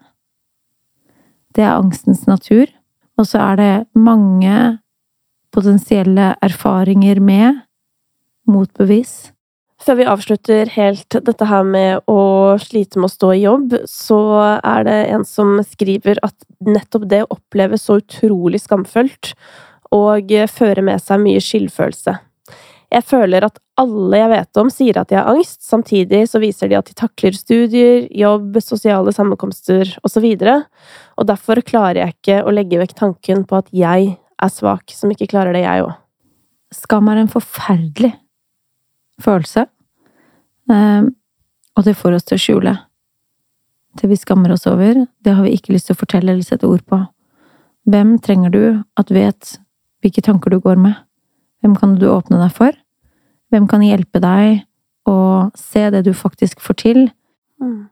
Det 1.55 1.63
er 1.63 1.77
angstens 1.77 2.25
natur. 2.27 2.67
Og 3.19 3.27
så 3.27 3.41
er 3.43 3.59
det 3.59 3.73
mange 3.99 4.79
potensielle 5.51 6.33
erfaringer 6.45 7.19
med 7.19 7.65
motbevis. 8.47 9.33
Før 9.79 9.95
vi 9.95 10.07
avslutter 10.11 10.71
helt 10.75 11.15
dette 11.23 11.47
her 11.47 11.63
med 11.63 12.03
å 12.11 12.21
slite 12.59 12.99
med 12.99 13.07
å 13.07 13.13
stå 13.13 13.31
i 13.35 13.43
jobb, 13.45 13.75
så 13.87 14.19
er 14.59 14.87
det 14.87 14.97
en 15.13 15.23
som 15.27 15.55
skriver 15.63 16.19
at 16.25 16.35
nettopp 16.67 17.07
det 17.11 17.21
oppleves 17.31 17.87
så 17.87 17.99
utrolig 18.01 18.59
skamfølt 18.65 19.33
og 19.95 20.33
fører 20.51 20.83
med 20.85 21.01
seg 21.01 21.21
mye 21.23 21.41
skyldfølelse. 21.43 22.15
Jeg 22.89 23.05
føler 23.05 23.45
at 23.45 23.59
alle 23.77 24.17
jeg 24.17 24.31
vet 24.31 24.59
om, 24.59 24.69
sier 24.73 24.97
at 24.97 25.11
de 25.11 25.17
har 25.19 25.29
angst, 25.29 25.61
samtidig 25.61 26.23
så 26.29 26.41
viser 26.41 26.71
de 26.71 26.77
at 26.79 26.89
de 26.89 26.95
takler 26.97 27.35
studier, 27.37 28.07
jobb, 28.09 28.57
sosiale 28.65 29.13
sammenkomster 29.13 29.91
osv., 30.05 30.25
og, 30.25 30.63
og 31.21 31.29
derfor 31.29 31.61
klarer 31.65 32.01
jeg 32.01 32.15
ikke 32.17 32.39
å 32.41 32.53
legge 32.53 32.81
vekk 32.81 32.95
tanken 32.97 33.45
på 33.45 33.61
at 33.61 33.69
jeg 33.75 34.15
er 34.17 34.53
svak, 34.53 34.89
som 34.95 35.13
ikke 35.13 35.29
klarer 35.29 35.53
det, 35.53 35.65
jeg 35.67 35.85
òg. 35.85 35.93
Skam 36.73 37.09
er 37.09 37.21
en 37.21 37.31
forferdelig 37.31 38.11
følelse. 39.21 39.67
Ehm, 40.71 41.13
og 41.77 41.85
det 41.85 41.97
får 41.97 42.17
oss 42.17 42.27
til 42.29 42.37
å 42.37 42.43
skjule. 42.43 42.75
Det 43.99 44.09
vi 44.09 44.17
skammer 44.17 44.53
oss 44.53 44.67
over, 44.69 45.05
det 45.25 45.33
har 45.33 45.45
vi 45.45 45.55
ikke 45.57 45.73
lyst 45.73 45.89
til 45.89 45.97
å 45.97 46.01
fortelle 46.01 46.33
eller 46.33 46.45
sette 46.45 46.69
ord 46.69 46.83
på. 46.89 47.01
Hvem 47.89 48.17
trenger 48.21 48.53
du 48.53 48.63
at 48.99 49.13
vet 49.13 49.57
hvilke 50.03 50.23
tanker 50.25 50.53
du 50.53 50.59
går 50.63 50.79
med? 50.79 50.97
Hvem 51.63 51.75
kan 51.79 51.95
du 51.99 52.07
åpne 52.11 52.39
deg 52.41 52.51
for? 52.55 52.75
Hvem 53.51 53.67
kan 53.69 53.83
hjelpe 53.83 54.21
deg 54.23 54.63
å 55.09 55.49
se 55.57 55.87
det 55.93 56.03
du 56.05 56.13
faktisk 56.15 56.61
får 56.63 56.77
til? 56.83 56.99
Mm. 57.61 57.89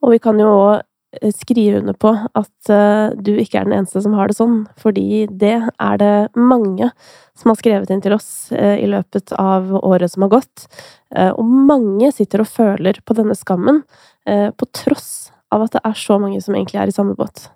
Og 0.00 0.14
vi 0.14 0.22
kan 0.22 0.40
jo 0.40 0.48
òg 0.48 0.86
Eh, 1.12 1.32
skrive 1.34 1.78
under 1.78 1.92
på 1.98 2.12
at 2.14 2.70
uh, 2.70 3.10
du 3.18 3.32
ikke 3.34 3.58
er 3.58 3.66
den 3.66 3.74
eneste 3.80 3.98
som 4.04 4.12
har 4.14 4.30
det 4.30 4.36
sånn, 4.38 4.60
fordi 4.78 5.24
det 5.26 5.56
er 5.58 5.96
det 5.98 6.12
mange 6.38 6.86
som 7.34 7.50
har 7.50 7.58
skrevet 7.58 7.90
inn 7.90 8.02
til 8.04 8.14
oss 8.14 8.28
uh, 8.54 8.76
i 8.78 8.86
løpet 8.86 9.34
av 9.34 9.72
året 9.80 10.12
som 10.12 10.22
har 10.22 10.30
gått. 10.36 10.68
Uh, 11.10 11.32
og 11.34 11.42
mange 11.42 12.12
sitter 12.14 12.44
og 12.44 12.52
føler 12.52 13.02
på 13.02 13.18
denne 13.18 13.34
skammen, 13.38 13.82
på 14.30 14.66
tross 14.76 15.32
av 15.50 15.64
at 15.64 15.72
det 15.74 15.80
er 15.88 15.94
så 15.98 16.18
mange 16.20 16.38
som 16.44 16.54
egentlig 16.54 16.78
er 16.78 16.90
i 16.90 16.94
samme 16.94 17.16
båt. 17.18 17.48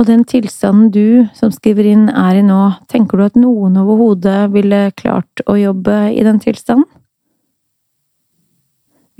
Og 0.00 0.08
den 0.08 0.24
tilstanden 0.24 0.88
du 0.90 1.28
som 1.36 1.52
skriver 1.52 1.86
inn 1.90 2.08
er 2.08 2.40
i 2.40 2.46
nå, 2.46 2.60
tenker 2.90 3.20
du 3.20 3.26
at 3.26 3.38
noen 3.38 3.76
overhodet 3.82 4.48
ville 4.54 4.86
klart 4.96 5.44
å 5.46 5.58
jobbe 5.60 5.98
i 6.14 6.24
den 6.26 6.40
tilstanden? 6.42 6.88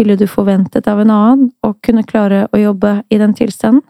ville 0.03 0.17
du 0.17 0.27
forventet 0.27 0.89
av 0.89 1.01
en 1.01 1.11
annen 1.15 1.51
å 1.63 1.75
kunne 1.85 2.05
klare 2.07 2.47
å 2.53 2.61
jobbe 2.61 3.01
i 3.13 3.19
den 3.21 3.35
tilstanden? 3.39 3.85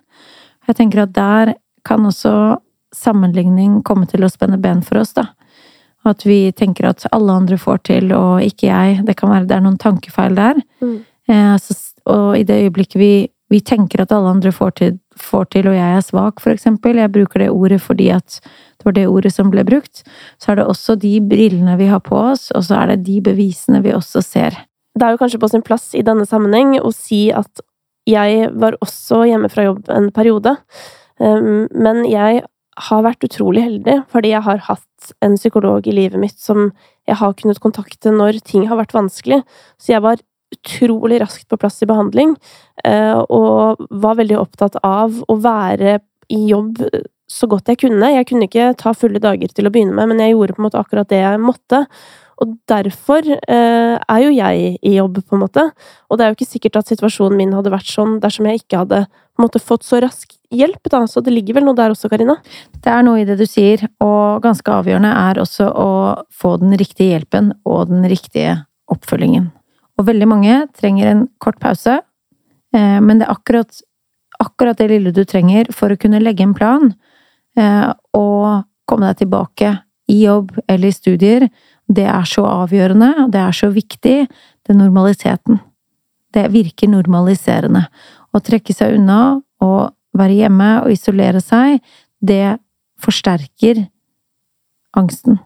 Jeg 0.69 0.79
tenker 0.79 1.05
at 1.05 1.15
der 1.17 1.55
kan 1.87 2.05
også 2.07 2.59
sammenligning 2.95 3.81
komme 3.87 4.07
til 4.11 4.25
å 4.25 4.31
spenne 4.31 4.61
ben 4.63 4.83
for 4.85 5.01
oss, 5.01 5.15
da. 5.17 5.33
At 6.07 6.27
vi 6.27 6.53
tenker 6.53 6.91
at 6.91 7.07
alle 7.15 7.35
andre 7.41 7.57
får 7.59 7.83
til, 7.89 8.13
og 8.15 8.43
ikke 8.45 8.69
jeg. 8.69 9.01
Det 9.07 9.17
kan 9.19 9.33
være 9.33 9.49
det 9.49 9.57
er 9.57 9.65
noen 9.65 9.81
tankefeil 9.81 10.37
der. 10.39 10.61
Mm. 10.83 10.97
Eh, 11.31 11.55
så, 11.63 11.77
og 12.11 12.37
i 12.39 12.45
det 12.47 12.59
øyeblikket 12.67 12.99
vi, 13.01 13.13
vi, 13.53 13.61
tenker 13.61 14.03
at 14.03 14.13
alle 14.15 14.33
andre 14.33 14.53
får 14.55 14.75
til, 14.81 14.99
får 15.21 15.49
til, 15.55 15.69
og 15.71 15.77
jeg 15.77 15.97
er 15.97 16.05
svak, 16.05 16.43
for 16.43 16.55
eksempel, 16.55 16.99
jeg 17.01 17.13
bruker 17.13 17.45
det 17.45 17.51
ordet 17.53 17.81
fordi 17.85 18.11
at 18.15 18.39
det 18.43 18.89
var 18.89 18.97
det 18.97 19.09
ordet 19.11 19.33
som 19.35 19.53
ble 19.53 19.65
brukt, 19.69 20.03
så 20.43 20.53
er 20.53 20.61
det 20.61 20.69
også 20.69 20.97
de 21.01 21.15
brillene 21.21 21.77
vi 21.81 21.91
har 21.91 22.03
på 22.05 22.17
oss, 22.33 22.51
og 22.57 22.65
så 22.67 22.81
er 22.81 22.95
det 22.95 23.05
de 23.07 23.21
bevisene 23.25 23.83
vi 23.85 23.95
også 23.95 24.25
ser. 24.25 24.57
Det 24.99 25.07
er 25.07 25.15
jo 25.15 25.21
kanskje 25.21 25.41
på 25.41 25.53
sin 25.53 25.65
plass 25.65 25.93
i 25.97 26.05
denne 26.05 26.27
sammenheng 26.29 26.75
å 26.81 26.91
si 26.95 27.29
at 27.33 27.63
jeg 28.09 28.49
var 28.59 28.77
også 28.83 29.23
hjemme 29.31 29.51
fra 29.53 29.69
jobb 29.69 29.87
en 29.95 30.11
periode, 30.15 30.57
ehm, 31.23 31.69
men 31.71 32.03
jeg 32.09 32.43
har 32.89 33.05
vært 33.05 33.25
utrolig 33.27 33.63
heldig 33.67 33.99
fordi 34.13 34.33
jeg 34.33 34.45
har 34.47 34.63
hatt 34.69 35.13
en 35.25 35.37
psykolog 35.37 35.87
i 35.87 35.95
livet 35.95 36.21
mitt 36.21 36.39
som 36.41 36.71
jeg 37.09 37.19
har 37.21 37.35
kunnet 37.39 37.61
kontakte 37.63 38.13
når 38.15 38.41
ting 38.47 38.69
har 38.71 38.79
vært 38.79 38.95
vanskelig. 38.97 39.43
Så 39.77 39.93
jeg 39.95 40.05
var 40.05 40.23
utrolig 40.53 41.21
raskt 41.23 41.49
på 41.51 41.59
plass 41.61 41.83
i 41.83 41.89
behandling, 41.91 42.37
eh, 42.85 43.19
og 43.29 43.83
var 43.91 44.19
veldig 44.21 44.39
opptatt 44.41 44.79
av 44.87 45.23
å 45.29 45.39
være 45.41 45.99
i 46.33 46.45
jobb 46.51 46.81
så 47.33 47.49
godt 47.49 47.71
jeg 47.73 47.81
kunne. 47.87 48.11
Jeg 48.13 48.29
kunne 48.29 48.49
ikke 48.49 48.73
ta 48.81 48.93
fulle 48.97 49.23
dager 49.23 49.53
til 49.53 49.69
å 49.69 49.73
begynne 49.73 49.97
med, 49.97 50.11
men 50.11 50.21
jeg 50.21 50.35
gjorde 50.35 50.57
på 50.57 50.63
en 50.63 50.69
måte 50.69 50.81
akkurat 50.81 51.09
det 51.09 51.23
jeg 51.23 51.41
måtte. 51.41 51.87
Og 52.43 52.57
derfor 52.69 53.27
eh, 53.29 53.97
er 53.97 54.23
jo 54.25 54.33
jeg 54.35 54.77
i 54.83 54.95
jobb, 54.97 55.21
på 55.23 55.37
en 55.37 55.45
måte. 55.45 55.65
Og 56.11 56.19
det 56.19 56.25
er 56.25 56.33
jo 56.33 56.39
ikke 56.41 56.51
sikkert 56.51 56.81
at 56.81 56.91
situasjonen 56.91 57.39
min 57.39 57.55
hadde 57.55 57.73
vært 57.73 57.89
sånn 57.89 58.19
dersom 58.23 58.49
jeg 58.51 58.63
ikke 58.63 58.83
hadde 58.83 59.05
måte 59.41 59.63
fått 59.63 59.87
så 59.87 60.01
rask 60.03 60.35
hjelp, 60.53 60.83
da. 60.91 61.05
Så 61.09 61.23
det 61.25 61.35
ligger 61.35 61.61
vel 61.61 61.69
noe 61.69 61.79
der 61.79 61.95
også, 61.95 62.11
Karina? 62.13 62.37
Det 62.83 62.93
er 62.93 63.07
noe 63.07 63.23
i 63.23 63.27
det 63.29 63.39
du 63.41 63.47
sier, 63.49 63.87
og 64.03 64.43
ganske 64.45 64.75
avgjørende 64.75 65.15
er 65.23 65.41
også 65.43 65.71
å 65.71 65.91
få 66.35 66.57
den 66.63 66.77
riktige 66.81 67.15
hjelpen 67.15 67.55
og 67.65 67.93
den 67.93 68.05
riktige 68.11 68.59
oppfølgingen. 68.93 69.51
Og 70.01 70.09
veldig 70.09 70.29
mange 70.29 70.59
trenger 70.79 71.11
en 71.11 71.27
kort 71.43 71.61
pause, 71.63 72.01
eh, 72.75 72.99
men 73.01 73.21
det 73.21 73.29
er 73.29 73.35
akkurat, 73.35 73.83
akkurat 74.41 74.79
det 74.79 74.91
lille 74.95 75.13
du 75.15 75.25
trenger 75.29 75.71
for 75.75 75.93
å 75.93 76.01
kunne 76.01 76.23
legge 76.23 76.47
en 76.47 76.57
plan 76.57 76.91
eh, 77.59 77.89
og 78.17 78.65
komme 78.89 79.11
deg 79.11 79.25
tilbake 79.25 79.77
i 80.11 80.25
jobb 80.25 80.57
eller 80.67 80.89
i 80.89 80.97
studier 80.97 81.47
det 81.93 82.07
er 82.09 82.27
så 82.29 82.45
avgjørende, 82.49 83.29
det 83.33 83.41
er 83.41 83.57
så 83.57 83.69
viktig, 83.73 84.17
det 84.67 84.77
normaliteten. 84.77 85.61
Det 86.33 86.47
virker 86.53 86.89
normaliserende. 86.89 87.87
Å 88.33 88.41
trekke 88.41 88.75
seg 88.75 88.97
unna 88.97 89.43
og 89.63 89.93
være 90.17 90.39
hjemme 90.45 90.71
og 90.85 90.93
isolere 90.95 91.43
seg, 91.45 91.83
det 92.21 92.57
forsterker 93.03 93.87
angsten. 94.97 95.41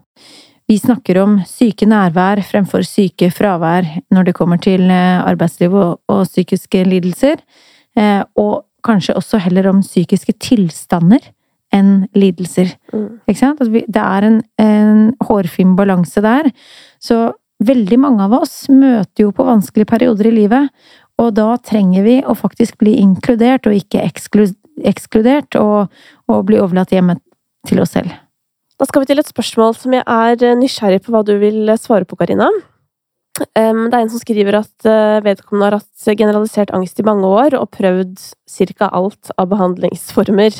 Vi 0.66 0.78
snakker 0.82 1.20
om 1.22 1.36
syke 1.46 1.86
nærvær 1.86 2.40
fremfor 2.46 2.82
syke 2.86 3.28
fravær 3.30 3.86
når 4.10 4.26
det 4.26 4.34
kommer 4.34 4.58
til 4.58 4.88
eh, 4.90 5.22
arbeidsliv 5.22 5.74
og, 5.78 6.00
og 6.10 6.24
psykiske 6.26 6.82
lidelser, 6.88 7.38
eh, 7.94 8.22
og 8.34 8.64
kanskje 8.86 9.14
også 9.14 9.38
heller 9.44 9.68
om 9.70 9.84
psykiske 9.84 10.34
tilstander 10.42 11.22
enn 11.74 12.08
lidelser. 12.18 12.74
Mm. 12.90 13.06
Ikke 13.30 13.38
sant? 13.38 13.62
Det 13.62 14.02
er 14.02 14.26
en, 14.26 14.40
en 14.62 15.06
hårfin 15.28 15.76
balanse 15.78 16.22
der. 16.24 16.50
Så 16.98 17.30
veldig 17.62 18.00
mange 18.02 18.26
av 18.26 18.34
oss 18.40 18.66
møter 18.66 19.26
jo 19.26 19.32
på 19.34 19.46
vanskelige 19.46 19.90
perioder 19.94 20.32
i 20.32 20.36
livet, 20.42 20.74
og 21.16 21.32
da 21.38 21.54
trenger 21.62 22.04
vi 22.04 22.18
å 22.26 22.34
faktisk 22.36 22.82
bli 22.82 22.98
inkludert 23.00 23.70
og 23.70 23.78
ikke 23.78 24.02
ekskludert, 24.02 25.56
og, 25.62 25.94
og 26.26 26.46
bli 26.50 26.58
overlatt 26.60 26.92
hjemme 26.92 27.20
til 27.66 27.80
oss 27.82 27.94
selv. 27.96 28.25
Da 28.76 28.84
skal 28.84 29.02
vi 29.02 29.08
til 29.08 29.20
et 29.22 29.28
spørsmål 29.28 29.76
som 29.78 29.94
jeg 29.96 30.04
er 30.04 30.56
nysgjerrig 30.60 31.00
på 31.04 31.12
hva 31.14 31.22
du 31.24 31.36
vil 31.40 31.70
svare 31.80 32.04
på, 32.04 32.18
Karina. 32.20 32.50
Det 33.36 33.46
er 33.60 33.96
en 33.98 34.08
som 34.08 34.20
skriver 34.20 34.56
at 34.58 34.86
eh, 34.88 35.20
vedkommende 35.24 35.66
har 35.66 35.76
hatt 35.78 36.16
generalisert 36.16 36.72
angst 36.76 37.00
i 37.00 37.04
mange 37.04 37.28
år 37.28 37.56
og 37.58 37.68
prøvd 37.72 38.16
ca. 38.48 38.88
alt 38.88 39.32
av 39.36 39.48
behandlingsformer. 39.50 40.56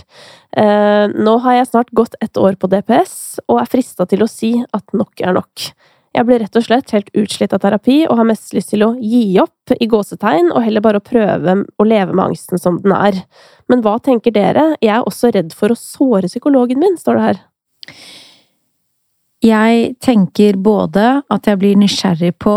Eh, 0.56 1.04
nå 1.12 1.35
har 1.44 1.58
jeg 1.58 1.68
snart 1.70 1.92
gått 1.96 2.16
et 2.25 2.37
år 2.40 2.56
på 2.61 2.68
DPS 2.73 3.16
og 3.49 3.62
er 3.62 3.70
frista 3.73 4.08
til 4.08 4.25
å 4.25 4.28
si 4.28 4.52
at 4.64 4.96
nok 4.96 5.25
er 5.25 5.37
nok. 5.37 5.68
Jeg 6.16 6.25
blir 6.28 6.40
rett 6.40 6.56
og 6.56 6.64
slett 6.64 6.92
helt 6.96 7.11
utslitt 7.16 7.52
av 7.52 7.61
terapi 7.64 7.99
og 8.06 8.16
har 8.20 8.28
mest 8.28 8.54
lyst 8.56 8.73
til 8.73 8.85
å 8.85 8.94
gi 8.96 9.37
opp 9.40 9.76
i 9.76 9.88
gåsetegn 9.92 10.49
og 10.54 10.62
heller 10.64 10.85
bare 10.85 11.00
å 11.00 11.04
prøve 11.04 11.58
å 11.76 11.88
leve 11.88 12.16
med 12.16 12.30
angsten 12.30 12.61
som 12.61 12.80
den 12.85 12.96
er. 12.96 13.20
Men 13.68 13.85
hva 13.85 13.99
tenker 14.00 14.32
dere? 14.32 14.70
Jeg 14.80 14.94
er 14.96 15.04
også 15.04 15.32
redd 15.37 15.52
for 15.56 15.73
å 15.73 15.80
såre 15.80 16.32
psykologen 16.32 16.80
min, 16.80 16.96
står 17.00 17.20
det 17.20 17.28
her. 17.28 17.44
Jeg 19.45 19.95
tenker 20.02 20.57
både 20.57 21.21
at 21.31 21.47
jeg 21.47 21.61
blir 21.61 21.78
nysgjerrig 21.78 22.33
på 22.43 22.57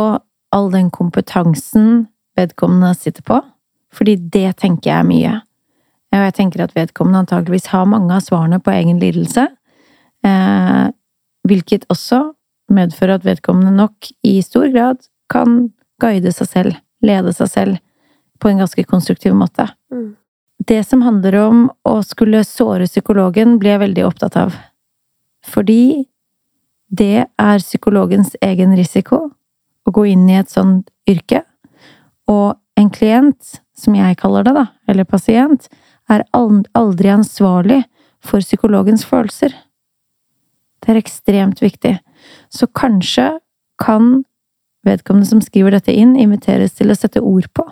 all 0.56 0.72
den 0.74 0.90
kompetansen 0.90 2.08
vedkommende 2.40 2.94
sitter 2.98 3.26
på, 3.26 3.42
fordi 3.94 4.16
det 4.34 4.58
tenker 4.64 4.92
jeg 4.92 5.08
mye. 5.10 5.34
Og 6.10 6.24
jeg 6.26 6.36
tenker 6.40 6.64
at 6.64 6.76
vedkommende 6.78 7.26
antakeligvis 7.26 7.70
har 7.74 7.90
mange 7.90 8.16
av 8.16 8.24
svarene 8.26 8.62
på 8.64 8.74
egen 8.74 9.02
lidelse, 9.02 9.46
eh, 10.26 10.88
hvilket 11.46 11.86
også 11.94 12.24
medfører 12.74 13.20
at 13.20 13.28
vedkommende 13.28 13.74
nok 13.76 14.10
i 14.26 14.40
stor 14.46 14.70
grad 14.74 15.06
kan 15.30 15.70
guide 16.02 16.34
seg 16.34 16.50
selv, 16.50 16.80
lede 17.06 17.34
seg 17.36 17.52
selv, 17.52 17.78
på 18.40 18.50
en 18.50 18.62
ganske 18.64 18.84
konstruktiv 18.88 19.36
måte. 19.36 19.68
Mm. 19.92 20.16
Det 20.68 20.84
som 20.88 21.02
handler 21.04 21.36
om 21.44 21.66
å 21.88 22.00
skulle 22.08 22.46
såre 22.48 22.88
psykologen, 22.88 23.58
blir 23.60 23.76
jeg 23.76 23.84
veldig 23.84 24.06
opptatt 24.08 24.38
av. 24.40 24.56
Fordi 25.50 26.08
det 26.90 27.26
er 27.26 27.62
psykologens 27.64 28.36
egen 28.46 28.74
risiko 28.78 29.28
å 29.86 29.94
gå 29.94 30.06
inn 30.12 30.28
i 30.30 30.38
et 30.40 30.52
sånt 30.52 30.90
yrke. 31.10 31.44
Og 32.30 32.58
en 32.80 32.90
klient, 32.94 33.60
som 33.78 33.96
jeg 33.98 34.18
kaller 34.22 34.46
det, 34.46 34.54
da, 34.56 34.66
eller 34.90 35.08
pasient, 35.10 35.68
er 36.10 36.26
aldri 36.34 37.12
ansvarlig 37.14 37.84
for 38.26 38.44
psykologens 38.44 39.06
følelser. 39.08 39.54
Det 40.80 40.94
er 40.94 41.02
ekstremt 41.02 41.62
viktig. 41.62 41.98
Så 42.50 42.68
kanskje 42.68 43.38
kan 43.80 44.24
vedkommende 44.88 45.28
som 45.28 45.42
skriver 45.44 45.76
dette 45.76 45.94
inn, 45.94 46.16
inviteres 46.20 46.76
til 46.78 46.92
å 46.92 46.98
sette 46.98 47.22
ord 47.24 47.50
på 47.56 47.66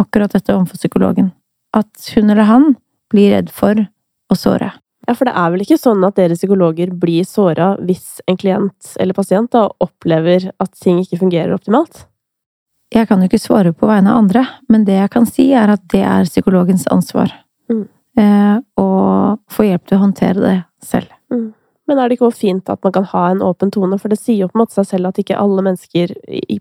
akkurat 0.00 0.32
dette 0.34 0.54
overfor 0.54 0.80
psykologen. 0.80 1.32
At 1.74 2.12
hun 2.14 2.30
eller 2.30 2.48
han 2.48 2.72
blir 3.12 3.34
redd 3.34 3.52
for 3.52 3.78
å 4.32 4.38
såre. 4.38 4.72
Ja, 5.08 5.16
for 5.18 5.26
det 5.26 5.34
er 5.34 5.50
vel 5.50 5.64
ikke 5.64 5.80
sånn 5.80 6.04
at 6.06 6.14
dere 6.18 6.36
psykologer 6.38 6.92
blir 6.94 7.26
såra 7.26 7.72
hvis 7.82 8.20
en 8.30 8.38
klient 8.38 8.92
eller 9.02 9.16
pasient 9.16 9.50
da 9.54 9.66
opplever 9.82 10.50
at 10.62 10.76
ting 10.78 11.00
ikke 11.02 11.18
fungerer 11.24 11.54
optimalt? 11.56 12.04
Jeg 12.92 13.08
kan 13.08 13.22
jo 13.22 13.30
ikke 13.30 13.40
svare 13.40 13.72
på 13.72 13.88
vegne 13.88 14.12
av 14.12 14.20
andre, 14.20 14.44
men 14.70 14.84
det 14.84 14.98
jeg 14.98 15.10
kan 15.14 15.26
si, 15.26 15.48
er 15.56 15.72
at 15.72 15.82
det 15.90 16.04
er 16.04 16.28
psykologens 16.28 16.84
ansvar. 16.92 17.32
Mm. 17.72 17.86
Eh, 18.20 18.56
å 18.78 18.88
få 19.50 19.66
hjelp 19.66 19.88
til 19.88 19.96
å 19.96 20.02
håndtere 20.04 20.44
det 20.44 20.56
selv. 20.84 21.08
Mm. 21.32 21.50
Men 21.88 21.98
er 21.98 22.08
det 22.08 22.18
ikke 22.18 22.28
også 22.28 22.44
fint 22.44 22.70
at 22.70 22.82
man 22.84 22.94
kan 22.94 23.06
ha 23.10 23.24
en 23.30 23.42
åpen 23.44 23.72
tone, 23.74 23.96
for 23.98 24.12
det 24.12 24.20
sier 24.20 24.44
jo 24.44 24.50
på 24.52 24.58
en 24.58 24.62
måte 24.62 24.76
seg 24.76 24.90
selv 24.90 25.10
at 25.10 25.18
ikke 25.22 25.40
alle 25.40 25.64
mennesker 25.66 26.14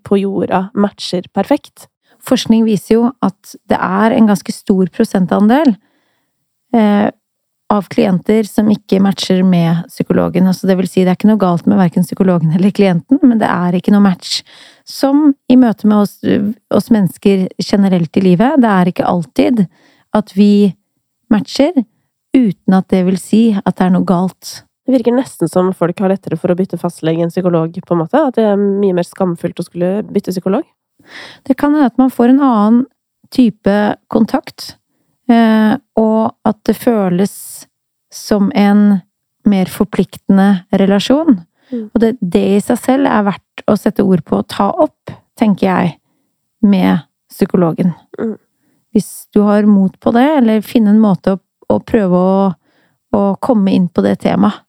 på 0.07 0.21
jorda 0.23 0.69
matcher 0.73 1.27
perfekt? 1.35 1.89
Forskning 2.25 2.65
viser 2.65 2.95
jo 2.95 3.05
at 3.25 3.55
det 3.69 3.77
er 3.77 4.15
en 4.15 4.29
ganske 4.29 4.55
stor 4.55 4.89
prosentandel 4.93 5.75
eh, 6.73 7.09
av 7.71 7.87
klienter 7.91 8.43
som 8.47 8.67
ikke 8.71 8.99
matcher 9.03 9.41
med 9.47 9.85
psykologen. 9.87 10.47
Altså 10.49 10.67
det 10.67 10.75
vil 10.79 10.89
si, 10.89 11.05
det 11.05 11.13
er 11.13 11.19
ikke 11.19 11.29
noe 11.29 11.41
galt 11.41 11.67
med 11.69 11.79
verken 11.79 12.05
psykologen 12.05 12.51
eller 12.57 12.73
klienten, 12.75 13.21
men 13.23 13.39
det 13.39 13.47
er 13.47 13.77
ikke 13.77 13.93
noe 13.95 14.03
match. 14.03 14.41
Som 14.87 15.29
i 15.51 15.57
møte 15.59 15.87
med 15.87 16.03
oss, 16.03 16.17
oss 16.73 16.91
mennesker 16.91 17.47
generelt 17.63 18.19
i 18.19 18.25
livet, 18.25 18.59
det 18.61 18.73
er 18.73 18.91
ikke 18.91 19.07
alltid 19.07 19.63
at 20.17 20.35
vi 20.35 20.73
matcher 21.31 21.71
uten 22.35 22.75
at 22.75 22.89
det 22.91 23.05
vil 23.07 23.19
si 23.19 23.43
at 23.55 23.77
det 23.77 23.87
er 23.87 23.95
noe 23.95 24.07
galt. 24.07 24.61
Det 24.87 24.97
virker 24.97 25.15
nesten 25.15 25.47
som 25.47 25.69
folk 25.77 25.99
har 26.03 26.11
lettere 26.11 26.39
for 26.39 26.51
å 26.51 26.57
bytte 26.57 26.79
fastlege 26.81 27.23
enn 27.23 27.31
psykolog, 27.31 27.71
på 27.71 27.95
en 27.95 28.01
måte? 28.01 28.19
At 28.19 28.35
det 28.39 28.47
er 28.49 28.59
mye 28.59 28.97
mer 28.97 29.07
skamfullt 29.07 29.61
å 29.61 29.67
skulle 29.67 30.01
bytte 30.09 30.33
psykolog? 30.33 30.65
Det 31.47 31.55
kan 31.59 31.75
hende 31.75 31.87
at 31.91 32.01
man 32.01 32.11
får 32.13 32.33
en 32.33 32.43
annen 32.43 32.81
type 33.31 33.75
kontakt, 34.11 34.73
og 35.99 36.33
at 36.47 36.59
det 36.67 36.75
føles 36.79 37.33
som 38.11 38.51
en 38.55 39.01
mer 39.47 39.71
forpliktende 39.71 40.63
relasjon. 40.77 41.41
Mm. 41.71 41.87
Og 41.93 41.99
det, 42.03 42.13
det, 42.21 42.43
i 42.57 42.61
seg 42.63 42.79
selv 42.81 43.09
er 43.09 43.27
verdt 43.29 43.63
å 43.69 43.77
sette 43.79 44.03
ord 44.03 44.23
på 44.27 44.41
og 44.41 44.49
ta 44.51 44.69
opp, 44.71 45.13
tenker 45.39 45.67
jeg, 45.67 45.93
med 46.61 47.05
psykologen. 47.31 47.93
Mm. 48.19 48.35
Hvis 48.91 49.11
du 49.33 49.41
har 49.47 49.65
mot 49.69 49.95
på 49.99 50.11
det, 50.15 50.27
eller 50.41 50.65
finne 50.67 50.91
en 50.93 51.01
måte 51.01 51.37
å, 51.37 51.41
å 51.71 51.79
prøve 51.79 52.19
å, 52.19 52.35
å 53.15 53.23
komme 53.41 53.73
inn 53.73 53.87
på 53.87 54.03
det 54.05 54.17
temaet. 54.27 54.65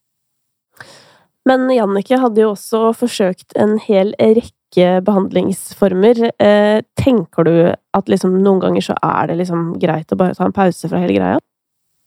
Men 1.43 1.67
Jannicke 1.75 2.21
hadde 2.23 2.45
jo 2.45 2.53
også 2.53 2.93
forsøkt 2.95 3.57
en 3.59 3.75
hel 3.83 4.13
rekke 4.21 4.55
behandlingsformer. 4.81 6.31
Eh, 6.41 6.81
tenker 6.97 7.45
du 7.45 7.55
at 7.73 8.09
liksom 8.09 8.39
noen 8.41 8.61
ganger 8.63 8.85
så 8.89 8.97
er 9.05 9.29
det 9.29 9.41
liksom 9.43 9.75
greit 9.83 10.13
å 10.13 10.19
bare 10.19 10.35
ta 10.39 10.47
en 10.49 10.57
pause 10.57 10.89
fra 10.89 11.03
hele 11.03 11.19
greia? 11.19 11.41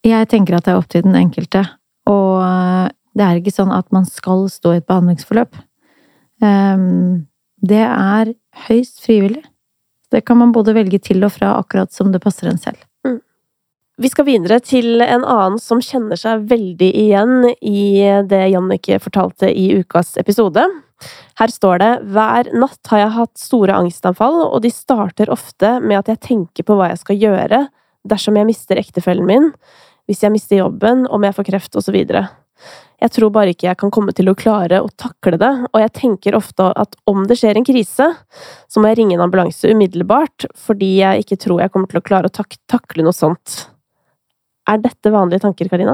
Jeg 0.06 0.30
tenker 0.30 0.58
at 0.58 0.66
det 0.66 0.74
er 0.74 0.80
opp 0.80 0.90
til 0.90 1.06
den 1.06 1.18
enkelte. 1.20 1.62
Og 2.10 2.42
eh, 2.42 2.90
det 3.16 3.26
er 3.26 3.40
ikke 3.40 3.56
sånn 3.56 3.74
at 3.74 3.88
man 3.96 4.08
skal 4.10 4.48
stå 4.52 4.74
i 4.74 4.82
et 4.82 4.88
behandlingsforløp. 4.90 5.56
Ehm, 6.44 7.28
det 7.64 7.86
er 7.86 8.34
høyst 8.68 9.00
frivillig. 9.06 9.46
Det 10.12 10.26
kan 10.26 10.38
man 10.42 10.52
både 10.56 10.76
velge 10.76 11.00
til 11.00 11.24
og 11.26 11.32
fra, 11.38 11.56
akkurat 11.60 11.94
som 11.94 12.12
det 12.12 12.22
passer 12.24 12.52
en 12.52 12.60
selv. 12.62 12.82
Vi 13.96 14.10
skal 14.12 14.26
videre 14.28 14.58
til 14.60 15.00
en 15.00 15.24
annen 15.24 15.56
som 15.62 15.80
kjenner 15.80 16.20
seg 16.20 16.50
veldig 16.50 16.90
igjen 17.00 17.46
i 17.64 18.04
det 18.28 18.42
Jannicke 18.52 18.98
fortalte 19.00 19.48
i 19.48 19.70
ukas 19.80 20.18
episode. 20.20 20.66
Her 21.40 21.52
står 21.52 21.82
det 21.82 21.92
hver 22.16 22.50
natt 22.56 22.92
har 22.92 23.02
jeg 23.02 23.16
hatt 23.18 23.40
store 23.40 23.76
angstanfall, 23.82 24.38
og 24.48 24.62
de 24.64 24.72
starter 24.74 25.32
ofte 25.34 25.78
med 25.84 26.00
at 26.00 26.14
jeg 26.14 26.24
tenker 26.30 26.68
på 26.68 26.78
hva 26.78 26.92
jeg 26.94 27.02
skal 27.04 27.20
gjøre 27.20 27.66
dersom 28.08 28.38
jeg 28.38 28.48
mister 28.48 28.80
ektefellen 28.80 29.28
min, 29.28 29.52
hvis 30.06 30.22
jeg 30.24 30.34
mister 30.34 30.62
jobben, 30.62 31.06
om 31.10 31.24
jeg 31.26 31.36
får 31.36 31.48
kreft, 31.50 31.78
osv. 31.80 31.98
Jeg 33.02 33.12
tror 33.12 33.32
bare 33.34 33.52
ikke 33.52 33.68
jeg 33.68 33.80
kan 33.82 33.92
komme 33.92 34.14
til 34.16 34.30
å 34.32 34.36
klare 34.38 34.80
å 34.84 34.92
takle 34.96 35.40
det, 35.42 35.52
og 35.72 35.82
jeg 35.82 35.94
tenker 35.98 36.38
ofte 36.38 36.70
at 36.80 36.96
om 37.10 37.26
det 37.28 37.38
skjer 37.42 37.60
en 37.60 37.68
krise, 37.68 38.08
så 38.70 38.82
må 38.82 38.92
jeg 38.92 39.02
ringe 39.02 39.18
en 39.18 39.26
ambulanse 39.26 39.72
umiddelbart, 39.74 40.48
fordi 40.56 41.00
jeg 41.02 41.26
ikke 41.26 41.40
tror 41.44 41.66
jeg 41.66 41.74
kommer 41.74 41.92
til 41.92 42.00
å 42.00 42.06
klare 42.06 42.32
å 42.32 42.36
tak 42.36 42.56
takle 42.72 43.04
noe 43.06 43.16
sånt. 43.16 43.66
Er 44.70 44.80
dette 44.82 45.12
vanlige 45.14 45.44
tanker, 45.44 45.70
Karina? 45.70 45.94